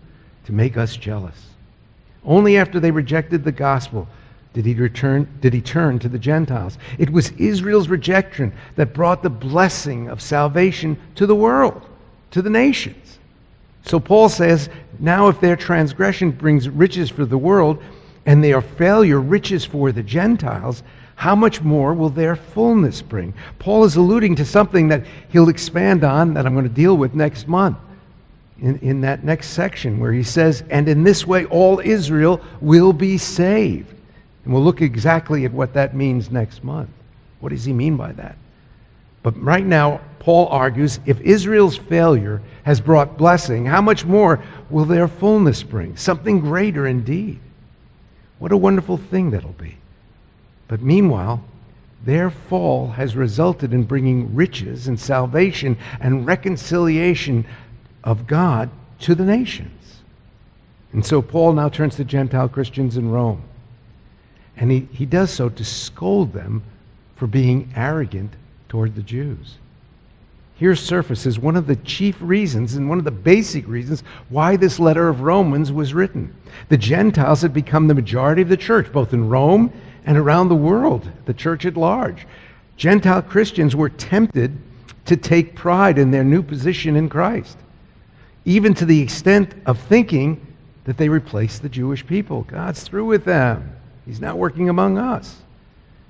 to 0.45 0.51
make 0.51 0.77
us 0.77 0.97
jealous. 0.97 1.45
Only 2.25 2.57
after 2.57 2.79
they 2.79 2.91
rejected 2.91 3.43
the 3.43 3.51
gospel 3.51 4.07
did 4.53 4.65
he 4.65 4.73
return 4.73 5.27
did 5.41 5.53
he 5.53 5.61
turn 5.61 5.99
to 5.99 6.09
the 6.09 6.17
Gentiles. 6.17 6.77
It 6.97 7.09
was 7.09 7.31
Israel's 7.31 7.87
rejection 7.87 8.51
that 8.75 8.93
brought 8.93 9.21
the 9.21 9.29
blessing 9.29 10.09
of 10.09 10.21
salvation 10.21 10.97
to 11.15 11.27
the 11.27 11.35
world, 11.35 11.81
to 12.31 12.41
the 12.41 12.49
nations. 12.49 13.19
So 13.85 13.99
Paul 13.99 14.29
says, 14.29 14.69
now 14.99 15.27
if 15.27 15.39
their 15.39 15.55
transgression 15.55 16.31
brings 16.31 16.67
riches 16.67 17.09
for 17.09 17.25
the 17.25 17.37
world 17.37 17.81
and 18.25 18.43
their 18.43 18.61
failure 18.61 19.19
riches 19.19 19.65
for 19.65 19.91
the 19.91 20.03
Gentiles, 20.03 20.83
how 21.15 21.35
much 21.35 21.61
more 21.61 21.93
will 21.93 22.09
their 22.09 22.35
fullness 22.35 23.01
bring? 23.01 23.33
Paul 23.59 23.83
is 23.83 23.95
alluding 23.95 24.35
to 24.35 24.45
something 24.45 24.87
that 24.89 25.05
he'll 25.29 25.49
expand 25.49 26.03
on 26.03 26.33
that 26.33 26.45
I'm 26.45 26.53
going 26.53 26.67
to 26.67 26.73
deal 26.73 26.97
with 26.97 27.13
next 27.13 27.47
month. 27.47 27.77
In, 28.61 28.77
in 28.79 29.01
that 29.01 29.23
next 29.23 29.51
section, 29.51 29.99
where 29.99 30.11
he 30.11 30.23
says, 30.23 30.63
And 30.69 30.89
in 30.89 31.03
this 31.03 31.25
way 31.25 31.45
all 31.45 31.79
Israel 31.79 32.41
will 32.59 32.91
be 32.91 33.17
saved. 33.17 33.95
And 34.43 34.53
we'll 34.53 34.63
look 34.63 34.81
exactly 34.81 35.45
at 35.45 35.53
what 35.53 35.73
that 35.73 35.95
means 35.95 36.31
next 36.31 36.63
month. 36.63 36.89
What 37.39 37.49
does 37.49 37.65
he 37.65 37.73
mean 37.73 37.97
by 37.97 38.11
that? 38.13 38.37
But 39.21 39.41
right 39.41 39.65
now, 39.65 40.01
Paul 40.19 40.47
argues 40.47 40.99
if 41.05 41.19
Israel's 41.21 41.77
failure 41.77 42.41
has 42.63 42.79
brought 42.79 43.17
blessing, 43.17 43.65
how 43.65 43.81
much 43.81 44.05
more 44.05 44.41
will 44.69 44.85
their 44.85 45.07
fullness 45.07 45.63
bring? 45.63 45.97
Something 45.97 46.39
greater 46.39 46.87
indeed. 46.87 47.39
What 48.39 48.51
a 48.51 48.57
wonderful 48.57 48.97
thing 48.97 49.31
that'll 49.31 49.51
be. 49.53 49.77
But 50.67 50.81
meanwhile, 50.81 51.43
their 52.05 52.29
fall 52.29 52.89
has 52.91 53.15
resulted 53.15 53.73
in 53.73 53.83
bringing 53.83 54.33
riches 54.33 54.87
and 54.87 54.97
salvation 54.97 55.77
and 55.99 56.25
reconciliation 56.25 57.45
of 58.03 58.27
God 58.27 58.69
to 58.99 59.15
the 59.15 59.25
nations. 59.25 60.01
And 60.93 61.05
so 61.05 61.21
Paul 61.21 61.53
now 61.53 61.69
turns 61.69 61.95
to 61.97 62.05
Gentile 62.05 62.47
Christians 62.47 62.97
in 62.97 63.11
Rome. 63.11 63.43
And 64.59 64.69
he, 64.69 64.87
he 64.91 65.05
does 65.05 65.31
so 65.31 65.49
to 65.49 65.63
scold 65.63 66.33
them 66.33 66.63
for 67.15 67.27
being 67.27 67.71
arrogant 67.75 68.33
toward 68.67 68.93
the 68.93 69.01
Jews. 69.01 69.57
Here 70.55 70.75
surfaces 70.75 71.39
one 71.39 71.55
of 71.55 71.67
the 71.67 71.77
chief 71.77 72.17
reasons 72.19 72.75
and 72.75 72.89
one 72.89 72.97
of 72.97 73.05
the 73.05 73.11
basic 73.11 73.65
reasons 73.65 74.03
why 74.27 74.57
this 74.57 74.77
letter 74.77 75.07
of 75.07 75.21
Romans 75.21 75.71
was 75.71 75.93
written. 75.93 76.35
The 76.67 76.77
Gentiles 76.77 77.41
had 77.41 77.53
become 77.53 77.87
the 77.87 77.93
majority 77.93 78.41
of 78.41 78.49
the 78.49 78.57
church, 78.57 78.91
both 78.91 79.13
in 79.13 79.29
Rome 79.29 79.71
and 80.05 80.17
around 80.17 80.49
the 80.49 80.55
world, 80.55 81.09
the 81.25 81.33
church 81.33 81.65
at 81.65 81.77
large. 81.77 82.27
Gentile 82.75 83.21
Christians 83.21 83.73
were 83.73 83.89
tempted 83.89 84.57
to 85.05 85.15
take 85.15 85.55
pride 85.55 85.97
in 85.97 86.11
their 86.11 86.25
new 86.25 86.43
position 86.43 86.97
in 86.97 87.07
Christ, 87.07 87.57
even 88.43 88.73
to 88.73 88.85
the 88.85 89.01
extent 89.01 89.53
of 89.65 89.79
thinking 89.79 90.45
that 90.83 90.97
they 90.97 91.07
replaced 91.07 91.61
the 91.61 91.69
Jewish 91.69 92.05
people. 92.05 92.41
God's 92.43 92.83
through 92.83 93.05
with 93.05 93.23
them. 93.23 93.77
He's 94.09 94.19
not 94.19 94.39
working 94.39 94.69
among 94.69 94.97
us. 94.97 95.37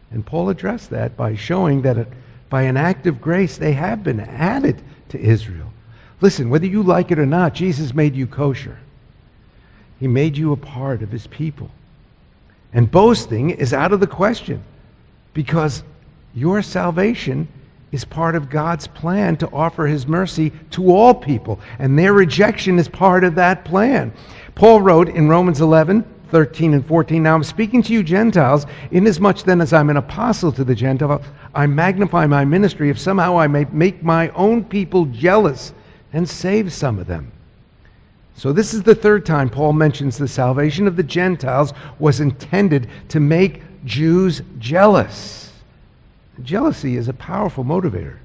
And 0.10 0.26
Paul 0.26 0.48
addressed 0.48 0.90
that 0.92 1.18
by 1.18 1.36
showing 1.36 1.82
that 1.82 1.98
it, 1.98 2.08
by 2.50 2.62
an 2.62 2.78
act 2.78 3.08
of 3.08 3.20
grace, 3.20 3.58
they 3.58 3.74
have 3.74 4.06
been 4.06 4.22
added 4.22 4.82
to 5.10 5.20
Israel. 5.20 5.68
Listen, 6.22 6.50
whether 6.50 6.66
you 6.66 6.82
like 6.82 7.12
it 7.12 7.20
or 7.20 7.26
not, 7.26 7.54
Jesus 7.54 7.94
made 7.94 8.16
you 8.16 8.26
kosher. 8.26 8.80
He 10.00 10.08
made 10.08 10.38
you 10.38 10.54
a 10.54 10.58
part 10.58 11.02
of 11.02 11.12
his 11.12 11.28
people. 11.28 11.70
And 12.72 12.90
boasting 12.90 13.50
is 13.50 13.74
out 13.74 13.92
of 13.92 14.00
the 14.00 14.08
question 14.08 14.64
because 15.34 15.84
your 16.34 16.62
salvation 16.62 17.50
is 17.92 18.06
part 18.06 18.34
of 18.34 18.50
God's 18.50 18.88
plan 18.88 19.36
to 19.38 19.52
offer 19.52 19.86
his 19.86 20.08
mercy 20.08 20.54
to 20.72 20.90
all 20.90 21.14
people, 21.14 21.60
and 21.80 22.00
their 22.00 22.14
rejection 22.14 22.80
is 22.80 22.88
part 22.88 23.26
of 23.26 23.36
that 23.36 23.66
plan. 23.66 24.14
Paul 24.56 24.82
wrote 24.82 25.10
in 25.10 25.28
Romans 25.28 25.60
11, 25.60 26.06
13 26.32 26.74
and 26.74 26.86
14, 26.86 27.24
Now 27.24 27.36
I'm 27.36 27.44
speaking 27.44 27.82
to 27.84 27.94
you 27.94 28.04
Gentiles, 28.04 28.66
inasmuch 28.92 29.44
then 29.44 29.62
as 29.62 29.74
I'm 29.74 29.90
an 29.90 29.98
apostle 29.98 30.52
to 30.54 30.64
the 30.64 30.76
Gentiles, 30.76 31.24
I 31.56 31.66
magnify 31.68 32.26
my 32.28 32.46
ministry 32.46 32.90
if 32.90 33.00
somehow 33.00 33.38
I 33.38 33.48
may 33.48 33.66
make 33.72 34.04
my 34.04 34.30
own 34.30 34.64
people 34.64 35.06
jealous 35.06 35.74
and 36.14 36.28
save 36.28 36.72
some 36.72 37.00
of 37.00 37.08
them. 37.08 37.32
So, 38.36 38.54
this 38.54 38.74
is 38.74 38.84
the 38.84 38.96
third 38.96 39.26
time 39.26 39.50
Paul 39.50 39.74
mentions 39.74 40.18
the 40.18 40.28
salvation 40.28 40.88
of 40.88 40.96
the 40.96 41.04
Gentiles 41.04 41.74
was 42.00 42.22
intended 42.22 42.88
to 43.10 43.20
make 43.20 43.62
Jews 43.84 44.42
jealous. 44.60 45.52
Jealousy 46.44 46.96
is 46.96 47.10
a 47.10 47.14
powerful 47.14 47.66
motivator. 47.66 48.18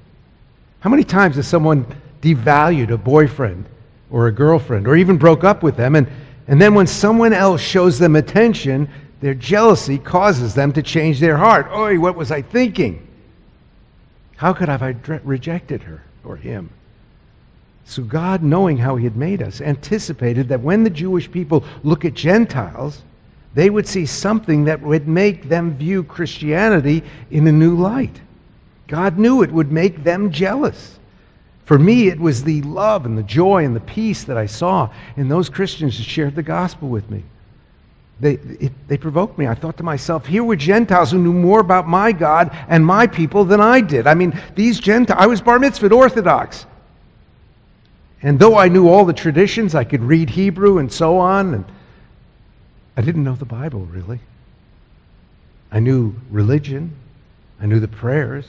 How 0.79 0.89
many 0.89 1.03
times 1.03 1.35
has 1.35 1.47
someone 1.47 1.85
devalued 2.21 2.91
a 2.91 2.97
boyfriend 2.97 3.65
or 4.09 4.27
a 4.27 4.31
girlfriend 4.31 4.87
or 4.87 4.95
even 4.95 5.17
broke 5.17 5.43
up 5.43 5.63
with 5.63 5.75
them? 5.75 5.95
And, 5.95 6.07
and 6.47 6.61
then 6.61 6.73
when 6.73 6.87
someone 6.87 7.33
else 7.33 7.61
shows 7.61 7.97
them 7.97 8.15
attention, 8.15 8.89
their 9.21 9.33
jealousy 9.33 9.97
causes 9.97 10.53
them 10.53 10.71
to 10.73 10.83
change 10.83 11.19
their 11.19 11.37
heart. 11.37 11.67
Oi, 11.71 11.99
what 11.99 12.15
was 12.15 12.31
I 12.31 12.41
thinking? 12.41 13.07
How 14.35 14.53
could 14.53 14.69
I 14.69 14.77
have 14.77 15.25
rejected 15.25 15.81
her 15.83 16.03
or 16.23 16.35
him? 16.35 16.69
So 17.85 18.03
God, 18.03 18.43
knowing 18.43 18.77
how 18.77 18.95
he 18.95 19.03
had 19.03 19.15
made 19.15 19.41
us, 19.41 19.61
anticipated 19.61 20.47
that 20.49 20.61
when 20.61 20.83
the 20.83 20.89
Jewish 20.89 21.31
people 21.31 21.63
look 21.83 22.03
at 22.03 22.13
Gentiles, 22.13 23.03
they 23.53 23.69
would 23.69 23.87
see 23.87 24.05
something 24.05 24.65
that 24.65 24.81
would 24.81 25.07
make 25.07 25.47
them 25.47 25.75
view 25.77 26.03
Christianity 26.03 27.03
in 27.31 27.47
a 27.47 27.51
new 27.51 27.75
light. 27.75 28.19
God 28.87 29.17
knew 29.17 29.43
it 29.43 29.51
would 29.51 29.71
make 29.71 30.03
them 30.03 30.31
jealous. 30.31 30.99
For 31.65 31.79
me, 31.79 32.07
it 32.07 32.19
was 32.19 32.43
the 32.43 32.61
love 32.61 33.05
and 33.05 33.17
the 33.17 33.23
joy 33.23 33.65
and 33.65 33.75
the 33.75 33.81
peace 33.81 34.23
that 34.25 34.37
I 34.37 34.45
saw 34.45 34.89
in 35.17 35.27
those 35.27 35.49
Christians 35.49 35.97
who 35.97 36.03
shared 36.03 36.35
the 36.35 36.43
gospel 36.43 36.89
with 36.89 37.09
me. 37.09 37.23
They, 38.19 38.33
it, 38.33 38.71
they 38.87 38.97
provoked 38.97 39.37
me. 39.37 39.47
I 39.47 39.55
thought 39.55 39.75
to 39.77 39.83
myself, 39.83 40.25
here 40.25 40.43
were 40.43 40.55
Gentiles 40.55 41.11
who 41.11 41.17
knew 41.17 41.33
more 41.33 41.59
about 41.59 41.87
my 41.87 42.11
God 42.11 42.55
and 42.69 42.85
my 42.85 43.07
people 43.07 43.43
than 43.43 43.59
I 43.59 43.81
did. 43.81 44.07
I 44.07 44.13
mean, 44.13 44.39
these 44.55 44.79
Gentiles, 44.79 45.19
I 45.19 45.27
was 45.27 45.41
bar 45.41 45.59
mitzvahed 45.59 45.91
Orthodox. 45.91 46.65
And 48.21 48.39
though 48.39 48.57
I 48.57 48.69
knew 48.69 48.87
all 48.87 49.03
the 49.03 49.13
traditions, 49.13 49.75
I 49.75 49.83
could 49.83 50.01
read 50.01 50.29
Hebrew 50.29 50.77
and 50.77 50.91
so 50.91 51.17
on, 51.17 51.53
and 51.55 51.65
I 52.95 53.01
didn't 53.01 53.23
know 53.23 53.35
the 53.35 53.45
Bible 53.45 53.81
really. 53.85 54.19
I 55.71 55.79
knew 55.79 56.15
religion, 56.31 56.95
I 57.59 57.65
knew 57.65 57.79
the 57.79 57.87
prayers, 57.87 58.45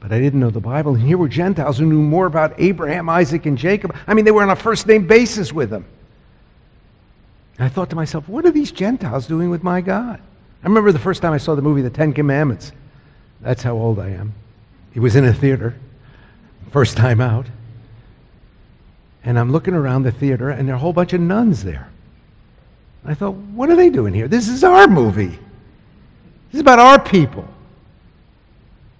but 0.00 0.12
I 0.12 0.18
didn't 0.18 0.40
know 0.40 0.50
the 0.50 0.60
Bible. 0.60 0.94
And 0.94 1.02
here 1.02 1.18
were 1.18 1.28
Gentiles 1.28 1.78
who 1.78 1.86
knew 1.86 2.00
more 2.00 2.26
about 2.26 2.58
Abraham, 2.58 3.08
Isaac, 3.08 3.46
and 3.46 3.56
Jacob. 3.56 3.94
I 4.06 4.14
mean, 4.14 4.24
they 4.24 4.30
were 4.30 4.42
on 4.42 4.50
a 4.50 4.56
first 4.56 4.86
name 4.86 5.06
basis 5.06 5.52
with 5.52 5.68
them. 5.68 5.84
And 7.58 7.66
I 7.66 7.68
thought 7.68 7.90
to 7.90 7.96
myself, 7.96 8.26
what 8.28 8.46
are 8.46 8.50
these 8.50 8.72
Gentiles 8.72 9.26
doing 9.26 9.50
with 9.50 9.62
my 9.62 9.82
God? 9.82 10.18
I 10.62 10.66
remember 10.66 10.92
the 10.92 10.98
first 10.98 11.20
time 11.20 11.32
I 11.32 11.38
saw 11.38 11.54
the 11.54 11.62
movie 11.62 11.82
The 11.82 11.90
Ten 11.90 12.14
Commandments. 12.14 12.72
That's 13.42 13.62
how 13.62 13.74
old 13.74 13.98
I 13.98 14.08
am. 14.08 14.32
It 14.94 15.00
was 15.00 15.16
in 15.16 15.26
a 15.26 15.34
theater, 15.34 15.74
first 16.70 16.96
time 16.96 17.20
out. 17.20 17.46
And 19.24 19.38
I'm 19.38 19.52
looking 19.52 19.74
around 19.74 20.02
the 20.02 20.12
theater, 20.12 20.50
and 20.50 20.66
there 20.66 20.74
are 20.74 20.78
a 20.78 20.80
whole 20.80 20.94
bunch 20.94 21.12
of 21.12 21.20
nuns 21.20 21.62
there. 21.62 21.90
I 23.04 23.14
thought, 23.14 23.34
what 23.34 23.70
are 23.70 23.76
they 23.76 23.90
doing 23.90 24.14
here? 24.14 24.28
This 24.28 24.48
is 24.48 24.64
our 24.64 24.86
movie. 24.86 25.28
This 25.28 26.54
is 26.54 26.60
about 26.60 26.78
our 26.78 26.98
people. 26.98 27.46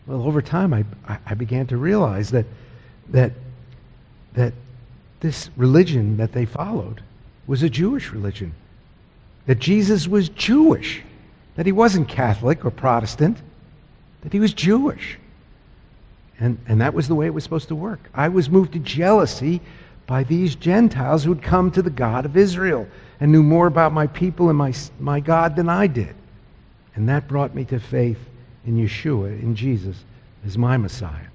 Well, 0.06 0.22
over 0.22 0.42
time, 0.42 0.72
I, 0.72 1.18
I 1.26 1.34
began 1.34 1.66
to 1.68 1.76
realize 1.76 2.30
that, 2.30 2.46
that, 3.10 3.32
that 4.34 4.52
this 5.20 5.50
religion 5.56 6.16
that 6.16 6.32
they 6.32 6.46
followed 6.46 7.02
was 7.46 7.62
a 7.62 7.70
Jewish 7.70 8.10
religion. 8.10 8.54
That 9.46 9.58
Jesus 9.58 10.08
was 10.08 10.28
Jewish. 10.30 11.02
That 11.56 11.66
he 11.66 11.72
wasn't 11.72 12.08
Catholic 12.08 12.64
or 12.64 12.70
Protestant. 12.70 13.38
That 14.22 14.32
he 14.32 14.40
was 14.40 14.52
Jewish. 14.52 15.18
And, 16.38 16.58
and 16.66 16.80
that 16.80 16.94
was 16.94 17.06
the 17.06 17.14
way 17.14 17.26
it 17.26 17.34
was 17.34 17.44
supposed 17.44 17.68
to 17.68 17.74
work. 17.74 18.00
I 18.14 18.28
was 18.28 18.48
moved 18.48 18.72
to 18.72 18.78
jealousy 18.78 19.60
by 20.06 20.24
these 20.24 20.54
Gentiles 20.56 21.22
who 21.22 21.34
had 21.34 21.42
come 21.42 21.70
to 21.72 21.82
the 21.82 21.90
God 21.90 22.24
of 22.24 22.36
Israel 22.36 22.88
and 23.20 23.30
knew 23.30 23.42
more 23.42 23.66
about 23.66 23.92
my 23.92 24.06
people 24.06 24.48
and 24.48 24.56
my, 24.56 24.72
my 24.98 25.20
God 25.20 25.54
than 25.54 25.68
I 25.68 25.86
did. 25.86 26.14
And 26.94 27.08
that 27.08 27.28
brought 27.28 27.54
me 27.54 27.64
to 27.66 27.78
faith 27.78 28.18
in 28.66 28.76
Yeshua, 28.76 29.40
in 29.40 29.54
Jesus, 29.54 29.96
as 30.46 30.58
my 30.58 30.76
Messiah. 30.76 31.26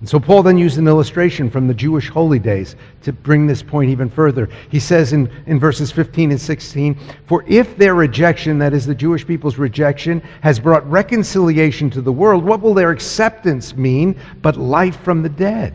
And 0.00 0.08
so 0.08 0.20
Paul 0.20 0.42
then 0.42 0.58
used 0.58 0.76
an 0.76 0.88
illustration 0.88 1.48
from 1.48 1.66
the 1.66 1.74
Jewish 1.74 2.10
holy 2.10 2.38
days 2.38 2.76
to 3.02 3.14
bring 3.14 3.46
this 3.46 3.62
point 3.62 3.90
even 3.90 4.10
further. 4.10 4.50
He 4.70 4.78
says 4.78 5.14
in, 5.14 5.30
in 5.46 5.58
verses 5.58 5.90
15 5.90 6.32
and 6.32 6.40
16, 6.40 6.98
For 7.26 7.44
if 7.46 7.78
their 7.78 7.94
rejection, 7.94 8.58
that 8.58 8.74
is 8.74 8.84
the 8.84 8.94
Jewish 8.94 9.26
people's 9.26 9.56
rejection, 9.56 10.22
has 10.42 10.60
brought 10.60 10.88
reconciliation 10.90 11.88
to 11.90 12.02
the 12.02 12.12
world, 12.12 12.44
what 12.44 12.60
will 12.60 12.74
their 12.74 12.90
acceptance 12.90 13.74
mean 13.74 14.20
but 14.42 14.58
life 14.58 15.00
from 15.00 15.22
the 15.22 15.30
dead? 15.30 15.74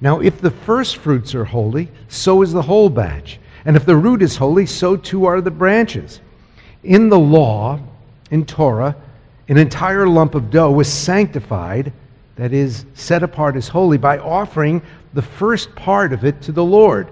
Now, 0.00 0.20
if 0.20 0.40
the 0.40 0.50
first 0.50 0.96
fruits 0.96 1.34
are 1.34 1.44
holy, 1.44 1.88
so 2.08 2.40
is 2.40 2.52
the 2.52 2.62
whole 2.62 2.88
batch. 2.88 3.38
And 3.66 3.76
if 3.76 3.84
the 3.84 3.96
root 3.96 4.22
is 4.22 4.34
holy, 4.34 4.64
so 4.64 4.96
too 4.96 5.26
are 5.26 5.42
the 5.42 5.50
branches. 5.50 6.20
In 6.84 7.10
the 7.10 7.18
law, 7.18 7.78
in 8.30 8.46
Torah, 8.46 8.96
an 9.52 9.58
entire 9.58 10.06
lump 10.06 10.34
of 10.34 10.48
dough 10.48 10.70
was 10.70 10.90
sanctified, 10.90 11.92
that 12.36 12.54
is, 12.54 12.86
set 12.94 13.22
apart 13.22 13.54
as 13.54 13.68
holy, 13.68 13.98
by 13.98 14.16
offering 14.16 14.80
the 15.12 15.20
first 15.20 15.76
part 15.76 16.14
of 16.14 16.24
it 16.24 16.40
to 16.40 16.52
the 16.52 16.64
Lord. 16.64 17.10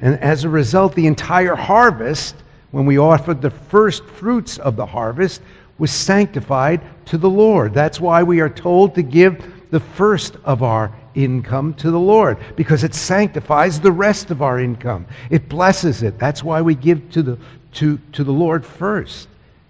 And 0.00 0.18
as 0.20 0.44
a 0.44 0.48
result, 0.48 0.94
the 0.94 1.06
entire 1.06 1.54
harvest, 1.54 2.34
when 2.70 2.86
we 2.86 2.96
offered 2.96 3.42
the 3.42 3.50
first 3.50 4.06
fruits 4.06 4.56
of 4.56 4.76
the 4.76 4.86
harvest, 4.86 5.42
was 5.76 5.90
sanctified 5.90 6.80
to 7.08 7.18
the 7.18 7.28
Lord. 7.28 7.74
That's 7.74 8.00
why 8.00 8.22
we 8.22 8.40
are 8.40 8.48
told 8.48 8.94
to 8.94 9.02
give 9.02 9.44
the 9.70 9.80
first 9.80 10.36
of 10.46 10.62
our 10.62 10.90
income 11.14 11.74
to 11.74 11.90
the 11.90 12.00
Lord 12.00 12.38
because 12.56 12.84
it 12.84 12.94
sanctifies 12.94 13.80
the 13.80 13.92
rest 13.92 14.30
of 14.30 14.40
our 14.40 14.60
income. 14.60 15.04
It 15.28 15.46
blesses 15.46 16.02
it. 16.02 16.18
That's 16.18 16.42
why 16.42 16.62
we 16.62 16.74
give 16.74 17.10
to 17.10 17.22
the, 17.22 17.38
to, 17.74 17.98
to 18.12 18.24
the 18.24 18.32
Lord 18.32 18.64
first. 18.64 19.28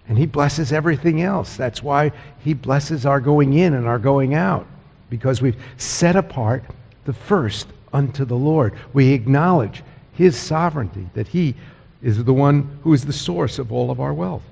And 0.09 0.17
He 0.17 0.27
blesses 0.27 0.73
everything 0.73 1.23
else. 1.23 1.57
That's 1.57 1.83
why 1.83 2.13
He 2.45 2.55
blesses 2.55 3.07
our 3.07 3.21
going 3.21 3.55
in 3.55 3.75
and 3.75 3.87
our 3.87 3.99
going 3.99 4.35
out 4.35 4.67
because 5.11 5.43
we've 5.43 5.61
set 5.77 6.17
apart 6.17 6.65
the 7.05 7.13
first 7.13 7.69
unto 7.93 8.25
the 8.25 8.37
Lord. 8.37 8.75
We 8.93 9.13
acknowledge 9.13 9.83
His 10.13 10.37
sovereignty, 10.37 11.09
that 11.15 11.29
He 11.29 11.55
is 12.03 12.23
the 12.23 12.35
one 12.35 12.79
who 12.83 12.93
is 12.93 13.05
the 13.05 13.13
source 13.13 13.59
of 13.59 13.73
all 13.73 13.91
of 13.91 14.01
our 14.01 14.13
wealth. 14.13 14.43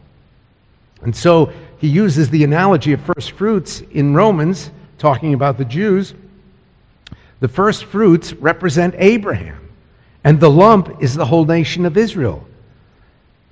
And 1.02 1.14
so 1.14 1.52
he 1.78 1.88
uses 1.88 2.30
the 2.30 2.44
analogy 2.44 2.92
of 2.92 3.00
first 3.02 3.32
fruits 3.32 3.82
in 3.92 4.14
Romans, 4.14 4.70
talking 4.98 5.34
about 5.34 5.58
the 5.58 5.64
Jews. 5.64 6.14
The 7.40 7.48
first 7.48 7.84
fruits 7.84 8.32
represent 8.32 8.94
Abraham, 8.96 9.68
and 10.24 10.40
the 10.40 10.50
lump 10.50 11.02
is 11.02 11.14
the 11.14 11.26
whole 11.26 11.44
nation 11.44 11.84
of 11.84 11.98
Israel. 11.98 12.46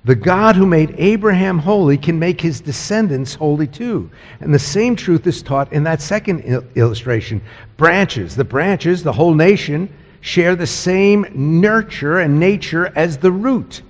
The 0.05 0.15
God 0.15 0.57
who 0.57 0.65
made 0.65 0.95
Abraham 0.97 1.57
holy 1.57 1.97
can 1.97 2.19
make 2.19 2.41
his 2.41 2.59
descendants 2.59 3.35
holy 3.35 3.67
too. 3.67 4.11
And 4.41 4.53
the 4.53 4.59
same 4.59 4.97
truth 4.97 5.25
is 5.27 5.41
taught 5.41 5.71
in 5.71 5.83
that 5.83 6.01
second 6.01 6.41
illustration. 6.75 7.41
Branches, 7.77 8.35
the 8.35 8.43
branches, 8.43 9.01
the 9.01 9.13
whole 9.13 9.33
nation, 9.33 9.87
share 10.19 10.57
the 10.57 10.67
same 10.67 11.25
nurture 11.33 12.19
and 12.19 12.37
nature 12.37 12.91
as 12.97 13.17
the 13.17 13.31
root, 13.31 13.81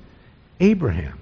Abraham, 0.59 1.17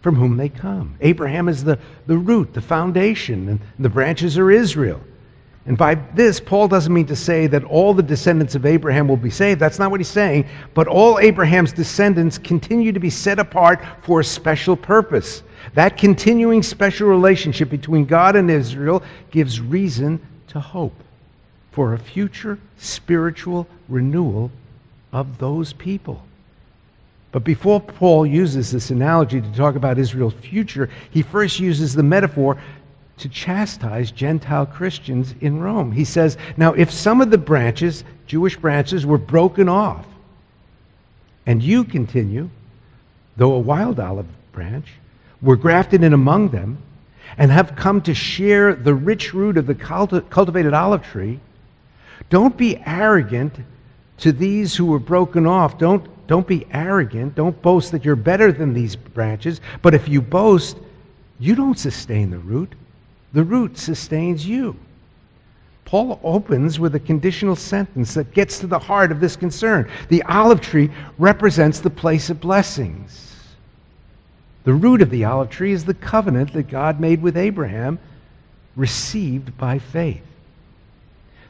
from 0.00 0.16
whom 0.16 0.36
they 0.36 0.48
come. 0.48 0.96
Abraham 1.00 1.48
is 1.48 1.62
the, 1.62 1.78
the 2.06 2.18
root, 2.18 2.52
the 2.52 2.60
foundation, 2.60 3.48
and 3.48 3.60
the 3.78 3.88
branches 3.88 4.36
are 4.38 4.50
Israel. 4.50 5.00
And 5.66 5.78
by 5.78 5.94
this, 5.94 6.40
Paul 6.40 6.66
doesn't 6.66 6.92
mean 6.92 7.06
to 7.06 7.14
say 7.14 7.46
that 7.46 7.62
all 7.64 7.94
the 7.94 8.02
descendants 8.02 8.56
of 8.56 8.66
Abraham 8.66 9.06
will 9.06 9.16
be 9.16 9.30
saved. 9.30 9.60
That's 9.60 9.78
not 9.78 9.92
what 9.92 10.00
he's 10.00 10.08
saying. 10.08 10.46
But 10.74 10.88
all 10.88 11.20
Abraham's 11.20 11.72
descendants 11.72 12.36
continue 12.36 12.90
to 12.90 12.98
be 12.98 13.10
set 13.10 13.38
apart 13.38 13.80
for 14.02 14.20
a 14.20 14.24
special 14.24 14.76
purpose. 14.76 15.44
That 15.74 15.96
continuing 15.96 16.64
special 16.64 17.08
relationship 17.08 17.70
between 17.70 18.06
God 18.06 18.34
and 18.34 18.50
Israel 18.50 19.04
gives 19.30 19.60
reason 19.60 20.20
to 20.48 20.58
hope 20.58 20.94
for 21.70 21.94
a 21.94 21.98
future 21.98 22.58
spiritual 22.76 23.68
renewal 23.88 24.50
of 25.12 25.38
those 25.38 25.72
people. 25.72 26.22
But 27.30 27.44
before 27.44 27.80
Paul 27.80 28.26
uses 28.26 28.72
this 28.72 28.90
analogy 28.90 29.40
to 29.40 29.52
talk 29.52 29.76
about 29.76 29.98
Israel's 29.98 30.34
future, 30.34 30.90
he 31.10 31.22
first 31.22 31.60
uses 31.60 31.94
the 31.94 32.02
metaphor 32.02 32.58
to 33.22 33.28
chastise 33.28 34.10
Gentile 34.10 34.66
Christians 34.66 35.34
in 35.40 35.60
Rome. 35.60 35.92
He 35.92 36.04
says, 36.04 36.36
Now, 36.56 36.72
if 36.72 36.90
some 36.90 37.20
of 37.20 37.30
the 37.30 37.38
branches, 37.38 38.02
Jewish 38.26 38.56
branches, 38.56 39.06
were 39.06 39.18
broken 39.18 39.68
off, 39.68 40.06
and 41.46 41.62
you 41.62 41.84
continue, 41.84 42.50
though 43.36 43.54
a 43.54 43.60
wild 43.60 44.00
olive 44.00 44.26
branch, 44.50 44.88
were 45.40 45.56
grafted 45.56 46.02
in 46.02 46.12
among 46.12 46.48
them 46.48 46.78
and 47.38 47.50
have 47.50 47.76
come 47.76 48.00
to 48.02 48.14
share 48.14 48.74
the 48.74 48.94
rich 48.94 49.32
root 49.32 49.56
of 49.56 49.66
the 49.66 49.74
cultivated 49.74 50.74
olive 50.74 51.04
tree, 51.04 51.38
don't 52.28 52.56
be 52.56 52.76
arrogant 52.84 53.54
to 54.18 54.32
these 54.32 54.74
who 54.74 54.86
were 54.86 54.98
broken 54.98 55.46
off. 55.46 55.78
Don't, 55.78 56.08
don't 56.26 56.46
be 56.46 56.66
arrogant. 56.72 57.36
Don't 57.36 57.60
boast 57.62 57.92
that 57.92 58.04
you're 58.04 58.16
better 58.16 58.52
than 58.52 58.74
these 58.74 58.96
branches. 58.96 59.60
But 59.80 59.94
if 59.94 60.08
you 60.08 60.20
boast, 60.20 60.76
you 61.38 61.54
don't 61.54 61.78
sustain 61.78 62.30
the 62.30 62.38
root, 62.38 62.72
the 63.32 63.44
root 63.44 63.78
sustains 63.78 64.46
you. 64.46 64.76
Paul 65.84 66.20
opens 66.22 66.78
with 66.78 66.94
a 66.94 67.00
conditional 67.00 67.56
sentence 67.56 68.14
that 68.14 68.32
gets 68.32 68.58
to 68.60 68.66
the 68.66 68.78
heart 68.78 69.12
of 69.12 69.20
this 69.20 69.36
concern. 69.36 69.90
The 70.08 70.22
olive 70.22 70.60
tree 70.60 70.90
represents 71.18 71.80
the 71.80 71.90
place 71.90 72.30
of 72.30 72.40
blessings. 72.40 73.36
The 74.64 74.72
root 74.72 75.02
of 75.02 75.10
the 75.10 75.24
olive 75.24 75.50
tree 75.50 75.72
is 75.72 75.84
the 75.84 75.94
covenant 75.94 76.52
that 76.52 76.68
God 76.68 77.00
made 77.00 77.20
with 77.20 77.36
Abraham, 77.36 77.98
received 78.76 79.56
by 79.58 79.78
faith. 79.78 80.22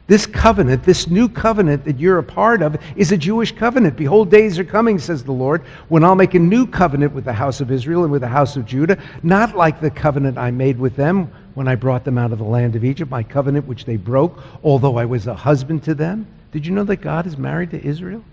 This 0.09 0.27
covenant, 0.27 0.83
this 0.83 1.09
new 1.09 1.29
covenant 1.29 1.85
that 1.85 2.01
you're 2.01 2.19
a 2.19 2.25
part 2.25 2.63
of, 2.63 2.77
is 2.97 3.13
a 3.13 3.17
Jewish 3.17 3.53
covenant. 3.53 3.97
Behold, 3.97 4.31
days 4.31 4.59
are 4.59 4.65
coming, 4.65 4.99
says 4.99 5.23
the 5.23 5.33
Lord, 5.33 5.63
when 5.89 6.03
I'll 6.03 6.17
make 6.17 6.35
a 6.35 6.39
new 6.39 6.67
covenant 6.67 7.13
with 7.13 7.25
the 7.25 7.33
house 7.33 7.61
of 7.61 7.71
Israel 7.71 8.03
and 8.03 8.11
with 8.11 8.23
the 8.23 8.29
house 8.29 8.57
of 8.57 8.67
Judah, 8.67 8.99
not 9.23 9.57
like 9.57 9.81
the 9.81 9.91
covenant 9.91 10.37
I 10.37 10.51
made 10.51 10.79
with 10.79 10.97
them 10.97 11.31
when 11.55 11.69
I 11.69 11.75
brought 11.75 12.05
them 12.05 12.19
out 12.19 12.33
of 12.33 12.39
the 12.39 12.45
land 12.45 12.77
of 12.77 12.85
Egypt, 12.85 13.11
my 13.11 13.23
covenant 13.23 13.67
which 13.67 13.85
they 13.85 13.97
broke, 13.97 14.43
although 14.65 14.97
I 14.97 15.05
was 15.05 15.27
a 15.27 15.35
husband 15.35 15.85
to 15.85 15.95
them. 15.95 16.27
Did 16.53 16.67
you 16.67 16.73
know 16.73 16.85
that 16.85 16.97
God 16.97 17.27
is 17.27 17.37
married 17.37 17.71
to 17.71 17.85
Israel? 17.85 18.25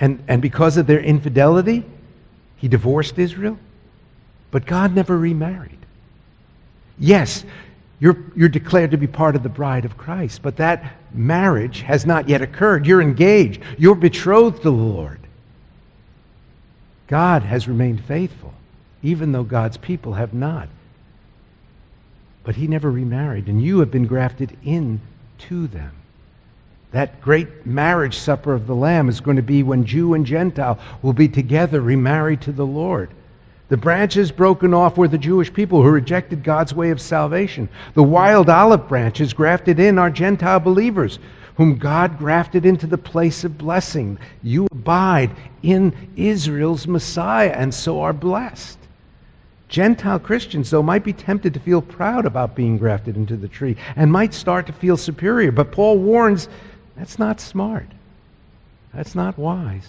And, 0.00 0.22
and 0.28 0.40
because 0.40 0.76
of 0.76 0.86
their 0.86 1.00
infidelity, 1.00 1.84
he 2.56 2.68
divorced 2.68 3.18
Israel, 3.18 3.58
but 4.50 4.66
God 4.66 4.94
never 4.94 5.16
remarried. 5.16 5.78
Yes, 6.98 7.44
you're, 8.00 8.16
you're 8.36 8.48
declared 8.48 8.92
to 8.92 8.96
be 8.96 9.06
part 9.06 9.36
of 9.36 9.42
the 9.42 9.48
bride 9.48 9.84
of 9.84 9.96
Christ, 9.96 10.42
but 10.42 10.56
that 10.56 10.94
marriage 11.12 11.80
has 11.82 12.06
not 12.06 12.28
yet 12.28 12.42
occurred. 12.42 12.86
You're 12.86 13.02
engaged, 13.02 13.62
you're 13.76 13.94
betrothed 13.94 14.58
to 14.58 14.62
the 14.64 14.70
Lord. 14.70 15.20
God 17.08 17.42
has 17.42 17.66
remained 17.66 18.04
faithful, 18.04 18.52
even 19.02 19.32
though 19.32 19.44
God's 19.44 19.78
people 19.78 20.12
have 20.14 20.34
not. 20.34 20.68
But 22.48 22.56
he 22.56 22.66
never 22.66 22.90
remarried, 22.90 23.46
and 23.48 23.62
you 23.62 23.80
have 23.80 23.90
been 23.90 24.06
grafted 24.06 24.56
in 24.64 25.02
to 25.36 25.66
them. 25.66 25.92
That 26.92 27.20
great 27.20 27.66
marriage 27.66 28.16
supper 28.16 28.54
of 28.54 28.66
the 28.66 28.74
Lamb 28.74 29.10
is 29.10 29.20
going 29.20 29.36
to 29.36 29.42
be 29.42 29.62
when 29.62 29.84
Jew 29.84 30.14
and 30.14 30.24
Gentile 30.24 30.78
will 31.02 31.12
be 31.12 31.28
together, 31.28 31.82
remarried 31.82 32.40
to 32.40 32.52
the 32.52 32.64
Lord. 32.64 33.10
The 33.68 33.76
branches 33.76 34.32
broken 34.32 34.72
off 34.72 34.96
were 34.96 35.08
the 35.08 35.18
Jewish 35.18 35.52
people 35.52 35.82
who 35.82 35.90
rejected 35.90 36.42
God's 36.42 36.72
way 36.72 36.88
of 36.88 37.02
salvation. 37.02 37.68
The 37.92 38.02
wild 38.02 38.48
olive 38.48 38.88
branches 38.88 39.34
grafted 39.34 39.78
in 39.78 39.98
are 39.98 40.08
Gentile 40.08 40.58
believers, 40.58 41.18
whom 41.56 41.76
God 41.76 42.16
grafted 42.16 42.64
into 42.64 42.86
the 42.86 42.96
place 42.96 43.44
of 43.44 43.58
blessing. 43.58 44.16
You 44.42 44.68
abide 44.70 45.32
in 45.62 45.92
Israel's 46.16 46.86
Messiah 46.86 47.52
and 47.54 47.74
so 47.74 48.00
are 48.00 48.14
blessed. 48.14 48.78
Gentile 49.68 50.18
Christians, 50.18 50.70
though, 50.70 50.82
might 50.82 51.04
be 51.04 51.12
tempted 51.12 51.52
to 51.54 51.60
feel 51.60 51.82
proud 51.82 52.24
about 52.24 52.56
being 52.56 52.78
grafted 52.78 53.16
into 53.16 53.36
the 53.36 53.48
tree 53.48 53.76
and 53.96 54.10
might 54.10 54.32
start 54.32 54.66
to 54.66 54.72
feel 54.72 54.96
superior. 54.96 55.52
But 55.52 55.72
Paul 55.72 55.98
warns 55.98 56.48
that's 56.96 57.18
not 57.18 57.40
smart. 57.40 57.86
That's 58.94 59.14
not 59.14 59.38
wise. 59.38 59.88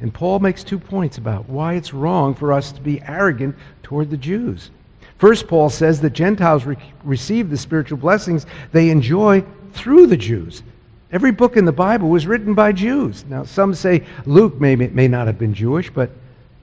And 0.00 0.12
Paul 0.12 0.40
makes 0.40 0.64
two 0.64 0.78
points 0.78 1.18
about 1.18 1.48
why 1.48 1.74
it's 1.74 1.94
wrong 1.94 2.34
for 2.34 2.52
us 2.52 2.72
to 2.72 2.80
be 2.80 3.00
arrogant 3.02 3.54
toward 3.84 4.10
the 4.10 4.16
Jews. 4.16 4.70
First, 5.18 5.46
Paul 5.46 5.70
says 5.70 6.00
that 6.00 6.10
Gentiles 6.10 6.64
re- 6.64 6.76
receive 7.04 7.48
the 7.48 7.56
spiritual 7.56 7.98
blessings 7.98 8.46
they 8.72 8.90
enjoy 8.90 9.44
through 9.72 10.08
the 10.08 10.16
Jews. 10.16 10.64
Every 11.12 11.30
book 11.30 11.56
in 11.56 11.64
the 11.64 11.70
Bible 11.70 12.08
was 12.08 12.26
written 12.26 12.54
by 12.54 12.72
Jews. 12.72 13.24
Now, 13.28 13.44
some 13.44 13.74
say 13.74 14.04
Luke 14.26 14.60
may, 14.60 14.74
may 14.74 15.06
not 15.06 15.28
have 15.28 15.38
been 15.38 15.54
Jewish, 15.54 15.90
but 15.90 16.10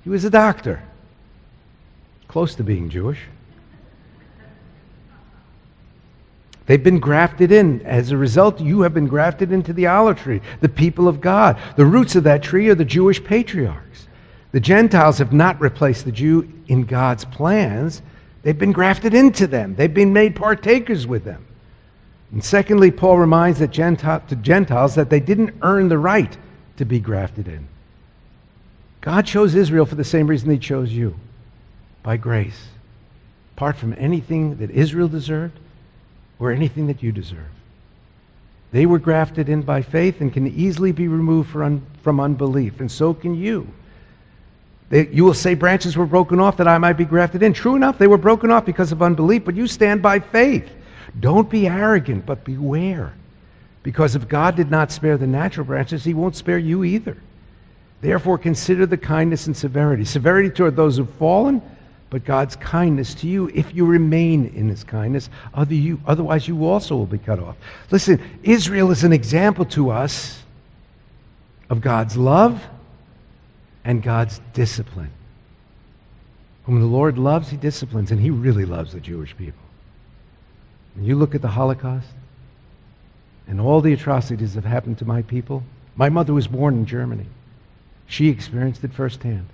he 0.03 0.09
was 0.09 0.25
a 0.25 0.29
doctor, 0.29 0.81
close 2.29 2.55
to 2.55 2.63
being 2.63 2.89
Jewish. 2.89 3.19
They've 6.67 6.81
been 6.81 6.99
grafted 6.99 7.51
in. 7.51 7.81
As 7.81 8.11
a 8.11 8.17
result, 8.17 8.61
you 8.61 8.81
have 8.81 8.93
been 8.93 9.07
grafted 9.07 9.51
into 9.51 9.73
the 9.73 9.87
olive 9.87 10.19
tree, 10.19 10.39
the 10.61 10.69
people 10.69 11.07
of 11.07 11.19
God. 11.19 11.59
The 11.75 11.85
roots 11.85 12.15
of 12.15 12.23
that 12.25 12.43
tree 12.43 12.69
are 12.69 12.75
the 12.75 12.85
Jewish 12.85 13.21
patriarchs. 13.21 14.07
The 14.51 14.59
Gentiles 14.59 15.17
have 15.17 15.33
not 15.33 15.59
replaced 15.59 16.05
the 16.05 16.11
Jew 16.11 16.47
in 16.67 16.83
God's 16.83 17.25
plans. 17.25 18.03
They've 18.43 18.57
been 18.57 18.71
grafted 18.71 19.15
into 19.15 19.47
them. 19.47 19.73
They've 19.73 19.91
been 19.91 20.13
made 20.13 20.35
partakers 20.35 21.07
with 21.07 21.23
them. 21.23 21.43
And 22.31 22.43
secondly, 22.43 22.91
Paul 22.91 23.17
reminds 23.17 23.57
that 23.57 23.71
Gentile, 23.71 24.21
Gentiles 24.41 24.93
that 24.93 25.09
they 25.09 25.19
didn't 25.19 25.55
earn 25.63 25.89
the 25.89 25.97
right 25.97 26.37
to 26.77 26.85
be 26.85 26.99
grafted 26.99 27.47
in. 27.47 27.67
God 29.01 29.25
chose 29.25 29.55
Israel 29.55 29.87
for 29.87 29.95
the 29.95 30.03
same 30.03 30.27
reason 30.27 30.51
he 30.51 30.59
chose 30.59 30.91
you 30.91 31.15
by 32.03 32.17
grace. 32.17 32.67
Apart 33.55 33.77
from 33.77 33.95
anything 33.97 34.57
that 34.57 34.71
Israel 34.71 35.07
deserved, 35.07 35.59
or 36.39 36.51
anything 36.51 36.87
that 36.87 37.03
you 37.03 37.11
deserve. 37.11 37.49
They 38.71 38.85
were 38.85 38.99
grafted 38.99 39.49
in 39.49 39.61
by 39.61 39.81
faith 39.81 40.21
and 40.21 40.31
can 40.31 40.47
easily 40.47 40.91
be 40.91 41.07
removed 41.07 41.49
from 41.49 42.19
unbelief, 42.19 42.79
and 42.79 42.91
so 42.91 43.13
can 43.13 43.35
you. 43.35 43.67
They, 44.89 45.07
you 45.07 45.23
will 45.23 45.33
say 45.33 45.53
branches 45.53 45.97
were 45.97 46.05
broken 46.05 46.39
off 46.39 46.57
that 46.57 46.67
I 46.67 46.77
might 46.77 46.93
be 46.93 47.05
grafted 47.05 47.43
in. 47.43 47.53
True 47.53 47.75
enough, 47.75 47.97
they 47.97 48.07
were 48.07 48.17
broken 48.17 48.49
off 48.49 48.65
because 48.65 48.91
of 48.91 49.01
unbelief, 49.01 49.45
but 49.45 49.55
you 49.55 49.67
stand 49.67 50.01
by 50.01 50.19
faith. 50.19 50.67
Don't 51.19 51.49
be 51.49 51.67
arrogant, 51.67 52.25
but 52.25 52.43
beware. 52.43 53.13
Because 53.83 54.15
if 54.15 54.27
God 54.27 54.55
did 54.55 54.71
not 54.71 54.91
spare 54.91 55.17
the 55.17 55.27
natural 55.27 55.65
branches, 55.65 56.03
he 56.03 56.13
won't 56.13 56.35
spare 56.35 56.57
you 56.57 56.83
either. 56.83 57.17
Therefore, 58.01 58.37
consider 58.37 58.85
the 58.85 58.97
kindness 58.97 59.47
and 59.47 59.55
severity. 59.55 60.05
Severity 60.05 60.49
toward 60.49 60.75
those 60.75 60.97
who've 60.97 61.09
fallen, 61.15 61.61
but 62.09 62.25
God's 62.25 62.55
kindness 62.55 63.13
to 63.15 63.27
you 63.27 63.51
if 63.53 63.73
you 63.73 63.85
remain 63.85 64.47
in 64.55 64.67
his 64.67 64.83
kindness. 64.83 65.29
Otherwise, 65.53 66.47
you 66.47 66.65
also 66.65 66.95
will 66.95 67.05
be 67.05 67.19
cut 67.19 67.39
off. 67.39 67.55
Listen, 67.91 68.19
Israel 68.43 68.91
is 68.91 69.03
an 69.03 69.13
example 69.13 69.65
to 69.65 69.91
us 69.91 70.41
of 71.69 71.81
God's 71.81 72.17
love 72.17 72.63
and 73.83 74.01
God's 74.01 74.41
discipline. 74.53 75.11
Whom 76.65 76.79
the 76.79 76.87
Lord 76.87 77.17
loves, 77.17 77.49
he 77.49 77.57
disciplines, 77.57 78.11
and 78.11 78.19
he 78.19 78.29
really 78.29 78.65
loves 78.65 78.93
the 78.93 78.99
Jewish 78.99 79.35
people. 79.37 79.61
When 80.95 81.05
you 81.05 81.15
look 81.15 81.35
at 81.35 81.41
the 81.41 81.47
Holocaust 81.47 82.07
and 83.47 83.61
all 83.61 83.81
the 83.81 83.93
atrocities 83.93 84.53
that 84.53 84.63
have 84.63 84.71
happened 84.71 84.97
to 84.99 85.05
my 85.05 85.21
people, 85.21 85.63
my 85.95 86.09
mother 86.09 86.33
was 86.33 86.47
born 86.47 86.73
in 86.75 86.85
Germany. 86.85 87.25
She 88.07 88.29
experienced 88.29 88.83
it 88.83 88.93
firsthand. 88.93 89.47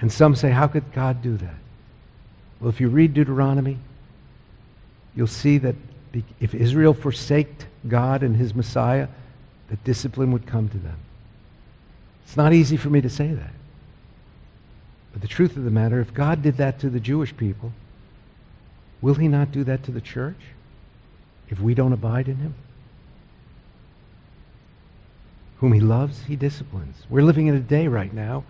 And 0.00 0.12
some 0.12 0.34
say, 0.34 0.50
how 0.50 0.66
could 0.66 0.92
God 0.92 1.22
do 1.22 1.36
that? 1.36 1.54
Well, 2.60 2.70
if 2.70 2.80
you 2.80 2.88
read 2.88 3.14
Deuteronomy, 3.14 3.78
you'll 5.14 5.26
see 5.26 5.58
that 5.58 5.76
if 6.40 6.54
Israel 6.54 6.94
forsaked 6.94 7.66
God 7.88 8.22
and 8.22 8.36
his 8.36 8.54
Messiah, 8.54 9.08
that 9.68 9.82
discipline 9.84 10.32
would 10.32 10.46
come 10.46 10.68
to 10.68 10.78
them. 10.78 10.96
It's 12.24 12.36
not 12.36 12.52
easy 12.52 12.76
for 12.76 12.90
me 12.90 13.00
to 13.00 13.10
say 13.10 13.32
that. 13.32 13.52
But 15.12 15.22
the 15.22 15.28
truth 15.28 15.56
of 15.56 15.64
the 15.64 15.70
matter, 15.70 16.00
if 16.00 16.12
God 16.12 16.42
did 16.42 16.56
that 16.56 16.80
to 16.80 16.90
the 16.90 17.00
Jewish 17.00 17.36
people, 17.36 17.72
will 19.00 19.14
he 19.14 19.28
not 19.28 19.52
do 19.52 19.64
that 19.64 19.84
to 19.84 19.92
the 19.92 20.00
church 20.00 20.40
if 21.48 21.60
we 21.60 21.74
don't 21.74 21.92
abide 21.92 22.28
in 22.28 22.36
him? 22.36 22.54
Whom 25.58 25.72
he 25.72 25.80
loves, 25.80 26.24
he 26.24 26.36
disciplines. 26.36 26.96
We're 27.08 27.22
living 27.22 27.46
in 27.46 27.54
a 27.54 27.60
day 27.60 27.88
right 27.88 28.12
now 28.12 28.44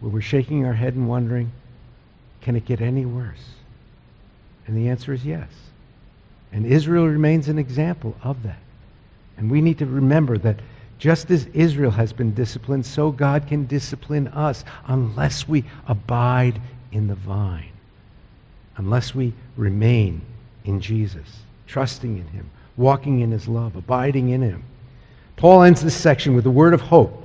where 0.00 0.10
we're 0.10 0.20
shaking 0.20 0.64
our 0.66 0.72
head 0.72 0.94
and 0.94 1.08
wondering, 1.08 1.52
can 2.40 2.56
it 2.56 2.64
get 2.64 2.80
any 2.80 3.04
worse? 3.04 3.44
And 4.66 4.76
the 4.76 4.88
answer 4.88 5.12
is 5.12 5.24
yes. 5.24 5.48
And 6.52 6.66
Israel 6.66 7.06
remains 7.06 7.48
an 7.48 7.58
example 7.58 8.16
of 8.22 8.42
that. 8.42 8.58
And 9.36 9.50
we 9.50 9.60
need 9.60 9.78
to 9.78 9.86
remember 9.86 10.38
that 10.38 10.56
just 10.98 11.30
as 11.30 11.46
Israel 11.54 11.90
has 11.90 12.12
been 12.12 12.34
disciplined, 12.34 12.84
so 12.84 13.10
God 13.10 13.46
can 13.46 13.66
discipline 13.66 14.28
us 14.28 14.64
unless 14.86 15.48
we 15.48 15.64
abide 15.86 16.60
in 16.92 17.08
the 17.08 17.14
vine, 17.14 17.72
unless 18.76 19.14
we 19.14 19.32
remain 19.56 20.20
in 20.64 20.80
Jesus, 20.80 21.38
trusting 21.66 22.18
in 22.18 22.26
Him, 22.28 22.50
walking 22.76 23.20
in 23.20 23.30
His 23.30 23.48
love, 23.48 23.76
abiding 23.76 24.30
in 24.30 24.42
Him. 24.42 24.62
Paul 25.36 25.62
ends 25.62 25.82
this 25.82 25.96
section 25.96 26.34
with 26.34 26.44
a 26.44 26.50
word 26.50 26.74
of 26.74 26.82
hope 26.82 27.19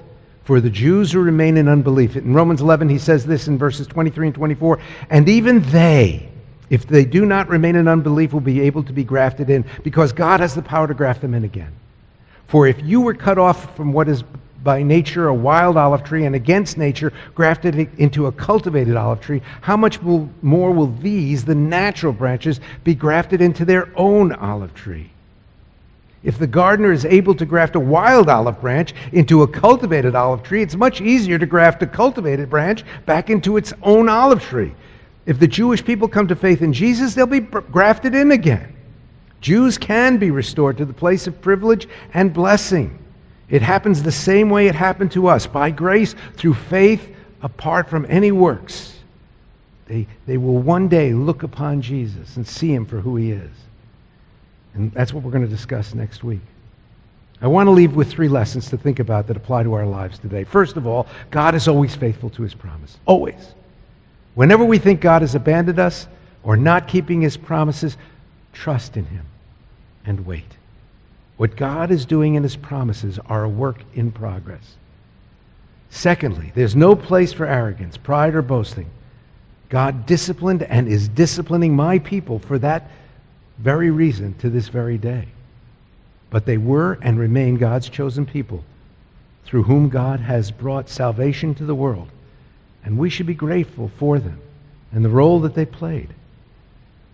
for 0.45 0.62
the 0.62 0.69
Jews 0.69 1.12
who 1.12 1.19
remain 1.19 1.58
in 1.58 1.67
unbelief. 1.67 2.15
In 2.15 2.34
Romans 2.34 2.62
11, 2.62 2.88
he 2.88 2.99
says 2.99 3.25
this 3.25 3.47
in 3.47 3.58
verses 3.58 3.88
23 3.88 4.27
and 4.27 4.36
24 4.36 4.79
And 5.10 5.27
even 5.27 5.62
they, 5.71 6.29
if 6.69 6.88
they 6.88 7.03
do 7.03 7.25
not 7.25 7.49
remain 7.49 7.75
in 7.75 7.88
unbelief, 7.88 8.31
will 8.31 8.39
be 8.39 8.62
able 8.62 8.84
to 8.84 8.93
be 8.93 9.03
grafted 9.03 9.49
in, 9.49 9.65
because 9.84 10.13
God 10.13 10.39
has 10.39 10.55
the 10.55 10.62
power 10.62 10.88
to 10.88 10.93
graft 10.93 11.21
them 11.21 11.34
in 11.34 11.43
again. 11.43 11.73
For 12.47 12.67
if 12.67 12.79
you 12.84 13.01
were 13.01 13.15
cut 13.15 13.39
off 13.39 13.75
from 13.75 13.91
what 13.91 14.08
is 14.08 14.23
by 14.63 14.81
nature 14.81 15.27
a 15.27 15.34
wild 15.34 15.77
olive 15.77 16.03
tree 16.03 16.25
and 16.25 16.36
against 16.36 16.77
nature 16.77 17.13
grafted 17.36 17.75
into 17.99 18.27
a 18.27 18.31
cultivated 18.31 18.95
olive 18.95 19.21
tree, 19.21 19.41
how 19.62 19.77
much 19.77 20.01
more 20.01 20.71
will 20.71 20.91
these, 20.97 21.43
the 21.43 21.55
natural 21.55 22.13
branches, 22.13 22.60
be 22.84 22.93
grafted 22.95 23.41
into 23.41 23.65
their 23.65 23.89
own 23.95 24.31
olive 24.34 24.73
tree? 24.73 25.10
If 26.25 26.39
the 26.39 26.47
gardener 26.47 26.91
is 26.91 27.05
able 27.05 27.35
to 27.35 27.45
graft 27.45 27.75
a 27.75 27.79
wild 27.79 28.29
olive 28.29 28.59
branch 28.59 28.95
into 29.11 29.43
a 29.43 29.47
cultivated 29.47 30.15
olive 30.15 30.41
tree, 30.41 30.63
it's 30.63 30.75
much 30.75 30.99
easier 30.99 31.38
to 31.38 31.45
graft 31.45 31.83
a 31.83 31.88
cultivated 31.88 32.49
branch 32.49 32.83
back 33.05 33.29
into 33.29 33.57
its 33.57 33.73
own 33.83 34.09
olive 34.09 34.41
tree. 34.41 34.73
If 35.27 35.39
the 35.39 35.47
Jewish 35.47 35.85
people 35.85 36.07
come 36.07 36.27
to 36.27 36.35
faith 36.35 36.63
in 36.63 36.73
Jesus, 36.73 37.13
they'll 37.13 37.27
be 37.27 37.41
grafted 37.41 38.15
in 38.15 38.31
again. 38.31 38.75
Jews 39.39 39.77
can 39.77 40.17
be 40.17 40.31
restored 40.31 40.77
to 40.77 40.85
the 40.85 40.93
place 40.93 41.27
of 41.27 41.39
privilege 41.41 41.88
and 42.15 42.33
blessing. 42.33 42.97
It 43.47 43.61
happens 43.61 44.01
the 44.01 44.11
same 44.11 44.49
way 44.49 44.67
it 44.67 44.73
happened 44.73 45.11
to 45.11 45.27
us 45.27 45.45
by 45.45 45.69
grace 45.69 46.15
through 46.33 46.55
faith 46.55 47.15
apart 47.43 47.88
from 47.88 48.07
any 48.09 48.31
works. 48.31 48.97
They, 49.85 50.07
they 50.25 50.38
will 50.38 50.57
one 50.57 50.88
day 50.88 51.13
look 51.13 51.43
upon 51.43 51.83
Jesus 51.83 52.38
and 52.38 52.47
see 52.47 52.73
him 52.73 52.88
for 52.88 52.99
who 52.99 53.15
he 53.15 53.29
is. 53.29 53.51
And 54.75 54.91
that's 54.91 55.13
what 55.13 55.23
we're 55.23 55.31
going 55.31 55.43
to 55.43 55.49
discuss 55.49 55.95
next 55.95 56.23
week. 56.23 56.41
I 57.41 57.47
want 57.47 57.67
to 57.67 57.71
leave 57.71 57.95
with 57.95 58.09
three 58.09 58.29
lessons 58.29 58.69
to 58.69 58.77
think 58.77 58.99
about 58.99 59.27
that 59.27 59.38
apply 59.38 59.63
to 59.63 59.73
our 59.73 59.85
lives 59.85 60.19
today. 60.19 60.43
First 60.43 60.77
of 60.77 60.88
all, 60.88 61.07
God 61.31 61.55
is 61.55 61.67
always 61.67 61.95
faithful 61.95 62.29
to 62.31 62.43
his 62.43 62.53
promise. 62.53 62.97
Always. 63.05 63.53
Whenever 64.35 64.63
we 64.63 64.77
think 64.77 65.01
God 65.01 65.21
has 65.21 65.35
abandoned 65.35 65.79
us 65.79 66.07
or 66.43 66.55
not 66.55 66.88
keeping 66.88 67.21
his 67.21 67.35
promises, 67.35 67.97
trust 68.53 68.95
in 68.95 69.05
him 69.05 69.25
and 70.05 70.25
wait. 70.25 70.45
What 71.38 71.55
God 71.55 71.91
is 71.91 72.05
doing 72.05 72.35
in 72.35 72.43
his 72.43 72.55
promises 72.55 73.19
are 73.27 73.43
a 73.43 73.49
work 73.49 73.81
in 73.95 74.11
progress. 74.11 74.75
Secondly, 75.89 76.51
there's 76.55 76.75
no 76.75 76.95
place 76.95 77.33
for 77.33 77.45
arrogance, 77.45 77.97
pride, 77.97 78.35
or 78.35 78.41
boasting. 78.41 78.89
God 79.69 80.05
disciplined 80.05 80.63
and 80.63 80.88
is 80.88 81.07
disciplining 81.09 81.75
my 81.75 81.99
people 81.99 82.39
for 82.39 82.59
that 82.59 82.89
very 83.57 83.91
reason 83.91 84.33
to 84.39 84.49
this 84.49 84.67
very 84.67 84.97
day. 84.97 85.27
But 86.29 86.45
they 86.45 86.57
were 86.57 86.97
and 87.01 87.19
remain 87.19 87.55
God's 87.55 87.89
chosen 87.89 88.25
people 88.25 88.63
through 89.45 89.63
whom 89.63 89.89
God 89.89 90.19
has 90.19 90.51
brought 90.51 90.89
salvation 90.89 91.53
to 91.55 91.65
the 91.65 91.75
world. 91.75 92.09
And 92.83 92.97
we 92.97 93.09
should 93.09 93.27
be 93.27 93.33
grateful 93.33 93.91
for 93.97 94.19
them 94.19 94.39
and 94.91 95.03
the 95.03 95.09
role 95.09 95.39
that 95.41 95.55
they 95.55 95.65
played. 95.65 96.09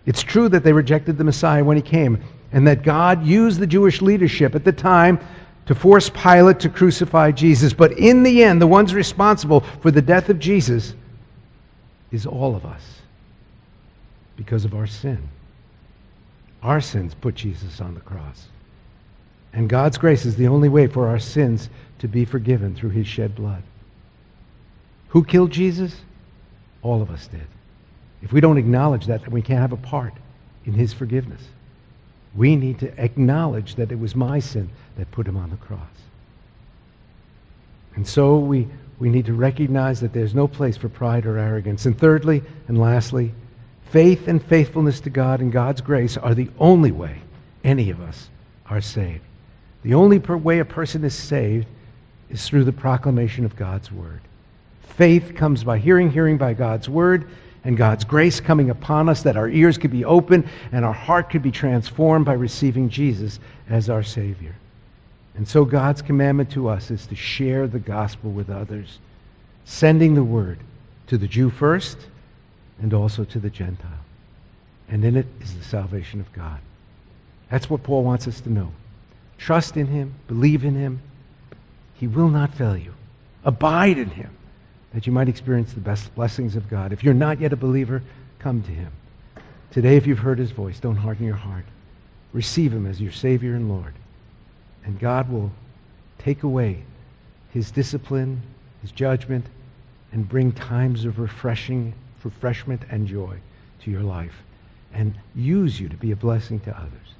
It's 0.06 0.22
true 0.22 0.48
that 0.48 0.64
they 0.64 0.72
rejected 0.72 1.16
the 1.16 1.24
Messiah 1.24 1.64
when 1.64 1.76
he 1.76 1.82
came, 1.82 2.22
and 2.52 2.66
that 2.66 2.82
God 2.82 3.24
used 3.24 3.60
the 3.60 3.66
Jewish 3.66 4.02
leadership 4.02 4.54
at 4.54 4.64
the 4.64 4.72
time 4.72 5.20
to 5.66 5.74
force 5.74 6.10
Pilate 6.10 6.58
to 6.60 6.68
crucify 6.68 7.30
Jesus. 7.30 7.72
But 7.72 7.92
in 7.92 8.22
the 8.22 8.42
end, 8.42 8.60
the 8.60 8.66
ones 8.66 8.94
responsible 8.94 9.60
for 9.80 9.90
the 9.90 10.02
death 10.02 10.28
of 10.28 10.38
Jesus 10.38 10.94
is 12.10 12.26
all 12.26 12.56
of 12.56 12.66
us 12.66 12.82
because 14.36 14.64
of 14.64 14.74
our 14.74 14.86
sin. 14.86 15.18
Our 16.62 16.80
sins 16.80 17.14
put 17.14 17.34
Jesus 17.34 17.80
on 17.80 17.94
the 17.94 18.00
cross. 18.00 18.46
And 19.52 19.68
God's 19.68 19.98
grace 19.98 20.24
is 20.24 20.36
the 20.36 20.48
only 20.48 20.68
way 20.68 20.86
for 20.86 21.08
our 21.08 21.18
sins 21.18 21.68
to 21.98 22.08
be 22.08 22.24
forgiven 22.24 22.74
through 22.74 22.90
his 22.90 23.06
shed 23.06 23.34
blood. 23.34 23.62
Who 25.08 25.24
killed 25.24 25.50
Jesus? 25.50 26.00
All 26.82 27.02
of 27.02 27.10
us 27.10 27.26
did. 27.26 27.46
If 28.22 28.32
we 28.32 28.40
don't 28.40 28.58
acknowledge 28.58 29.06
that, 29.06 29.22
then 29.22 29.30
we 29.30 29.42
can't 29.42 29.60
have 29.60 29.72
a 29.72 29.76
part 29.76 30.14
in 30.64 30.72
his 30.72 30.92
forgiveness. 30.92 31.42
We 32.34 32.56
need 32.56 32.78
to 32.78 33.02
acknowledge 33.02 33.74
that 33.74 33.92
it 33.92 33.98
was 33.98 34.14
my 34.14 34.38
sin 34.38 34.70
that 34.96 35.10
put 35.10 35.26
him 35.26 35.36
on 35.36 35.50
the 35.50 35.56
cross. 35.56 35.80
And 37.94 38.06
so 38.06 38.38
we, 38.38 38.68
we 38.98 39.10
need 39.10 39.26
to 39.26 39.34
recognize 39.34 40.00
that 40.00 40.14
there's 40.14 40.34
no 40.34 40.48
place 40.48 40.76
for 40.76 40.88
pride 40.88 41.26
or 41.26 41.36
arrogance. 41.36 41.84
And 41.84 41.98
thirdly 41.98 42.42
and 42.68 42.78
lastly, 42.78 43.34
Faith 43.92 44.26
and 44.26 44.42
faithfulness 44.42 45.00
to 45.00 45.10
God 45.10 45.40
and 45.40 45.52
God's 45.52 45.82
grace 45.82 46.16
are 46.16 46.34
the 46.34 46.48
only 46.58 46.92
way 46.92 47.18
any 47.62 47.90
of 47.90 48.00
us 48.00 48.30
are 48.70 48.80
saved. 48.80 49.20
The 49.82 49.92
only 49.92 50.16
way 50.18 50.60
a 50.60 50.64
person 50.64 51.04
is 51.04 51.14
saved 51.14 51.66
is 52.30 52.48
through 52.48 52.64
the 52.64 52.72
proclamation 52.72 53.44
of 53.44 53.54
God's 53.54 53.92
word. 53.92 54.22
Faith 54.80 55.34
comes 55.36 55.62
by 55.62 55.76
hearing, 55.76 56.10
hearing 56.10 56.38
by 56.38 56.54
God's 56.54 56.88
word, 56.88 57.28
and 57.64 57.76
God's 57.76 58.02
grace 58.02 58.40
coming 58.40 58.70
upon 58.70 59.10
us 59.10 59.22
that 59.24 59.36
our 59.36 59.50
ears 59.50 59.76
could 59.76 59.90
be 59.90 60.06
open 60.06 60.48
and 60.72 60.86
our 60.86 60.94
heart 60.94 61.28
could 61.28 61.42
be 61.42 61.50
transformed 61.50 62.24
by 62.24 62.32
receiving 62.32 62.88
Jesus 62.88 63.40
as 63.68 63.90
our 63.90 64.02
Savior. 64.02 64.54
And 65.34 65.46
so 65.46 65.66
God's 65.66 66.00
commandment 66.00 66.50
to 66.52 66.66
us 66.66 66.90
is 66.90 67.06
to 67.08 67.14
share 67.14 67.66
the 67.66 67.78
gospel 67.78 68.30
with 68.30 68.48
others, 68.48 69.00
sending 69.66 70.14
the 70.14 70.24
word 70.24 70.60
to 71.08 71.18
the 71.18 71.28
Jew 71.28 71.50
first 71.50 71.98
and 72.82 72.92
also 72.92 73.24
to 73.24 73.38
the 73.38 73.48
Gentile. 73.48 73.90
And 74.88 75.04
in 75.04 75.16
it 75.16 75.26
is 75.40 75.56
the 75.56 75.64
salvation 75.64 76.20
of 76.20 76.30
God. 76.32 76.58
That's 77.48 77.70
what 77.70 77.82
Paul 77.82 78.02
wants 78.02 78.26
us 78.28 78.40
to 78.42 78.50
know. 78.50 78.72
Trust 79.38 79.76
in 79.76 79.86
him, 79.86 80.14
believe 80.26 80.64
in 80.64 80.74
him. 80.74 81.00
He 81.94 82.08
will 82.08 82.28
not 82.28 82.54
fail 82.54 82.76
you. 82.76 82.92
Abide 83.44 83.98
in 83.98 84.10
him 84.10 84.30
that 84.92 85.06
you 85.06 85.12
might 85.12 85.28
experience 85.28 85.72
the 85.72 85.80
best 85.80 86.14
blessings 86.14 86.56
of 86.56 86.68
God. 86.68 86.92
If 86.92 87.02
you're 87.02 87.14
not 87.14 87.40
yet 87.40 87.52
a 87.52 87.56
believer, 87.56 88.02
come 88.38 88.62
to 88.62 88.70
him. 88.70 88.92
Today, 89.70 89.96
if 89.96 90.06
you've 90.06 90.18
heard 90.18 90.38
his 90.38 90.50
voice, 90.50 90.78
don't 90.78 90.96
harden 90.96 91.24
your 91.24 91.36
heart. 91.36 91.64
Receive 92.32 92.72
him 92.72 92.86
as 92.86 93.00
your 93.00 93.12
Savior 93.12 93.54
and 93.54 93.68
Lord. 93.68 93.94
And 94.84 94.98
God 94.98 95.30
will 95.30 95.50
take 96.18 96.42
away 96.42 96.82
his 97.52 97.70
discipline, 97.70 98.42
his 98.82 98.90
judgment, 98.90 99.46
and 100.12 100.28
bring 100.28 100.52
times 100.52 101.04
of 101.04 101.18
refreshing 101.18 101.94
refreshment 102.24 102.82
and 102.90 103.06
joy 103.06 103.36
to 103.84 103.90
your 103.90 104.02
life 104.02 104.34
and 104.92 105.14
use 105.34 105.80
you 105.80 105.88
to 105.88 105.96
be 105.96 106.12
a 106.12 106.16
blessing 106.16 106.60
to 106.60 106.76
others. 106.76 107.14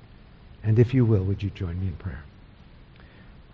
And 0.63 0.79
if 0.79 0.95
you 0.95 1.05
will, 1.05 1.25
would 1.25 1.43
you 1.43 1.51
join 1.51 1.81
me 1.81 1.89
in 1.89 1.95
prayer? 1.95 2.23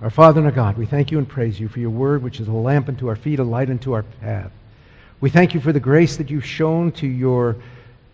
Our 0.01 0.11
Father 0.11 0.39
and 0.41 0.47
our 0.47 0.55
God, 0.55 0.77
we 0.77 0.87
thank 0.87 1.11
you 1.11 1.19
and 1.19 1.29
praise 1.29 1.59
you 1.59 1.69
for 1.69 1.81
your 1.81 1.91
word, 1.91 2.23
which 2.23 2.41
is 2.41 2.49
a 2.49 2.53
lamp 2.53 2.89
unto 2.89 3.09
our 3.09 3.17
feet, 3.17 3.41
a 3.41 3.45
light 3.45 3.71
unto 3.71 3.93
our 3.93 4.05
path. 4.21 4.53
We 5.21 5.31
thank 5.31 5.55
you 5.55 5.61
for 5.61 5.73
the 5.73 5.81
grace 5.81 6.17
that 6.19 6.31
you've 6.31 6.47
shown 6.47 6.93
to 6.93 7.07
your 7.07 7.57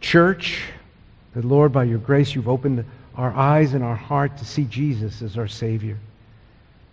church. 0.00 0.62
That, 1.34 1.44
Lord, 1.44 1.72
by 1.72 1.84
your 1.84 1.98
grace, 1.98 2.34
you've 2.34 2.48
opened 2.48 2.84
our 3.16 3.32
eyes 3.34 3.74
and 3.74 3.84
our 3.84 3.96
heart 3.96 4.38
to 4.38 4.44
see 4.44 4.64
Jesus 4.64 5.20
as 5.20 5.36
our 5.36 5.48
Savior. 5.48 5.98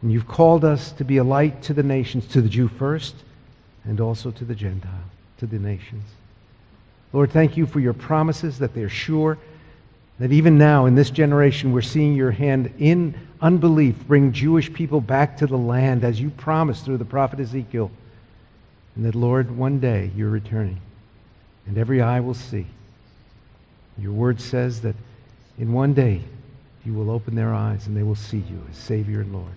And 0.01 0.11
you've 0.11 0.27
called 0.27 0.65
us 0.65 0.91
to 0.93 1.05
be 1.05 1.17
a 1.17 1.23
light 1.23 1.61
to 1.63 1.73
the 1.73 1.83
nations, 1.83 2.27
to 2.27 2.41
the 2.41 2.49
Jew 2.49 2.67
first, 2.67 3.15
and 3.85 4.01
also 4.01 4.31
to 4.31 4.43
the 4.43 4.55
Gentile, 4.55 4.91
to 5.37 5.45
the 5.45 5.59
nations. 5.59 6.03
Lord, 7.13 7.31
thank 7.31 7.57
you 7.57 7.65
for 7.65 7.79
your 7.79 7.93
promises 7.93 8.59
that 8.59 8.73
they're 8.73 8.89
sure, 8.89 9.37
that 10.19 10.31
even 10.31 10.57
now 10.57 10.85
in 10.85 10.95
this 10.95 11.09
generation 11.09 11.73
we're 11.73 11.81
seeing 11.81 12.15
your 12.15 12.31
hand 12.31 12.73
in 12.79 13.15
unbelief 13.41 13.95
bring 14.07 14.31
Jewish 14.31 14.71
people 14.71 15.01
back 15.01 15.37
to 15.37 15.47
the 15.47 15.57
land 15.57 16.03
as 16.03 16.21
you 16.21 16.29
promised 16.29 16.85
through 16.85 16.97
the 16.97 17.05
prophet 17.05 17.39
Ezekiel. 17.39 17.91
And 18.95 19.05
that, 19.05 19.15
Lord, 19.15 19.55
one 19.55 19.79
day 19.79 20.11
you're 20.15 20.29
returning 20.29 20.79
and 21.65 21.77
every 21.77 22.01
eye 22.01 22.19
will 22.19 22.33
see. 22.33 22.65
Your 23.97 24.11
word 24.11 24.39
says 24.39 24.81
that 24.81 24.95
in 25.57 25.73
one 25.73 25.93
day 25.93 26.21
you 26.85 26.93
will 26.93 27.11
open 27.11 27.35
their 27.35 27.53
eyes 27.53 27.87
and 27.87 27.95
they 27.95 28.03
will 28.03 28.15
see 28.15 28.37
you 28.37 28.61
as 28.69 28.77
Savior 28.77 29.21
and 29.21 29.33
Lord. 29.33 29.53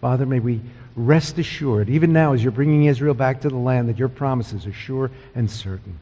Father, 0.00 0.26
may 0.26 0.40
we 0.40 0.60
rest 0.96 1.38
assured, 1.38 1.88
even 1.88 2.12
now 2.12 2.32
as 2.32 2.42
you're 2.42 2.52
bringing 2.52 2.84
Israel 2.84 3.14
back 3.14 3.40
to 3.40 3.48
the 3.48 3.56
land, 3.56 3.88
that 3.88 3.98
your 3.98 4.08
promises 4.08 4.66
are 4.66 4.72
sure 4.72 5.10
and 5.34 5.50
certain. 5.50 5.98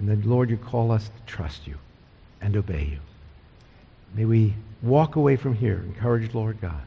And 0.00 0.08
then, 0.08 0.22
Lord, 0.24 0.48
you 0.48 0.56
call 0.56 0.92
us 0.92 1.04
to 1.04 1.32
trust 1.32 1.66
you 1.66 1.76
and 2.40 2.56
obey 2.56 2.84
you. 2.84 2.98
May 4.14 4.24
we 4.24 4.54
walk 4.82 5.16
away 5.16 5.36
from 5.36 5.54
here 5.54 5.82
encouraged, 5.84 6.34
Lord 6.34 6.58
God, 6.58 6.82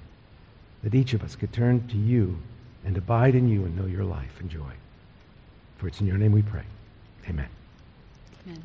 that 0.84 0.96
each 0.96 1.14
of 1.14 1.24
us 1.24 1.36
could 1.36 1.54
turn 1.54 1.88
to 1.90 1.96
you 1.96 2.40
and 2.84 2.98
abide 2.98 3.36
in 3.36 3.48
you 3.48 3.66
and 3.66 3.78
know 3.78 3.86
your 3.86 4.04
life 4.04 4.40
and 4.40 4.50
joy. 4.50 4.72
For 5.78 5.88
it's 5.88 6.02
in 6.02 6.08
your 6.08 6.18
name 6.18 6.32
we 6.32 6.42
pray. 6.42 6.64
Amen. 7.30 7.48
Amen. 8.48 8.64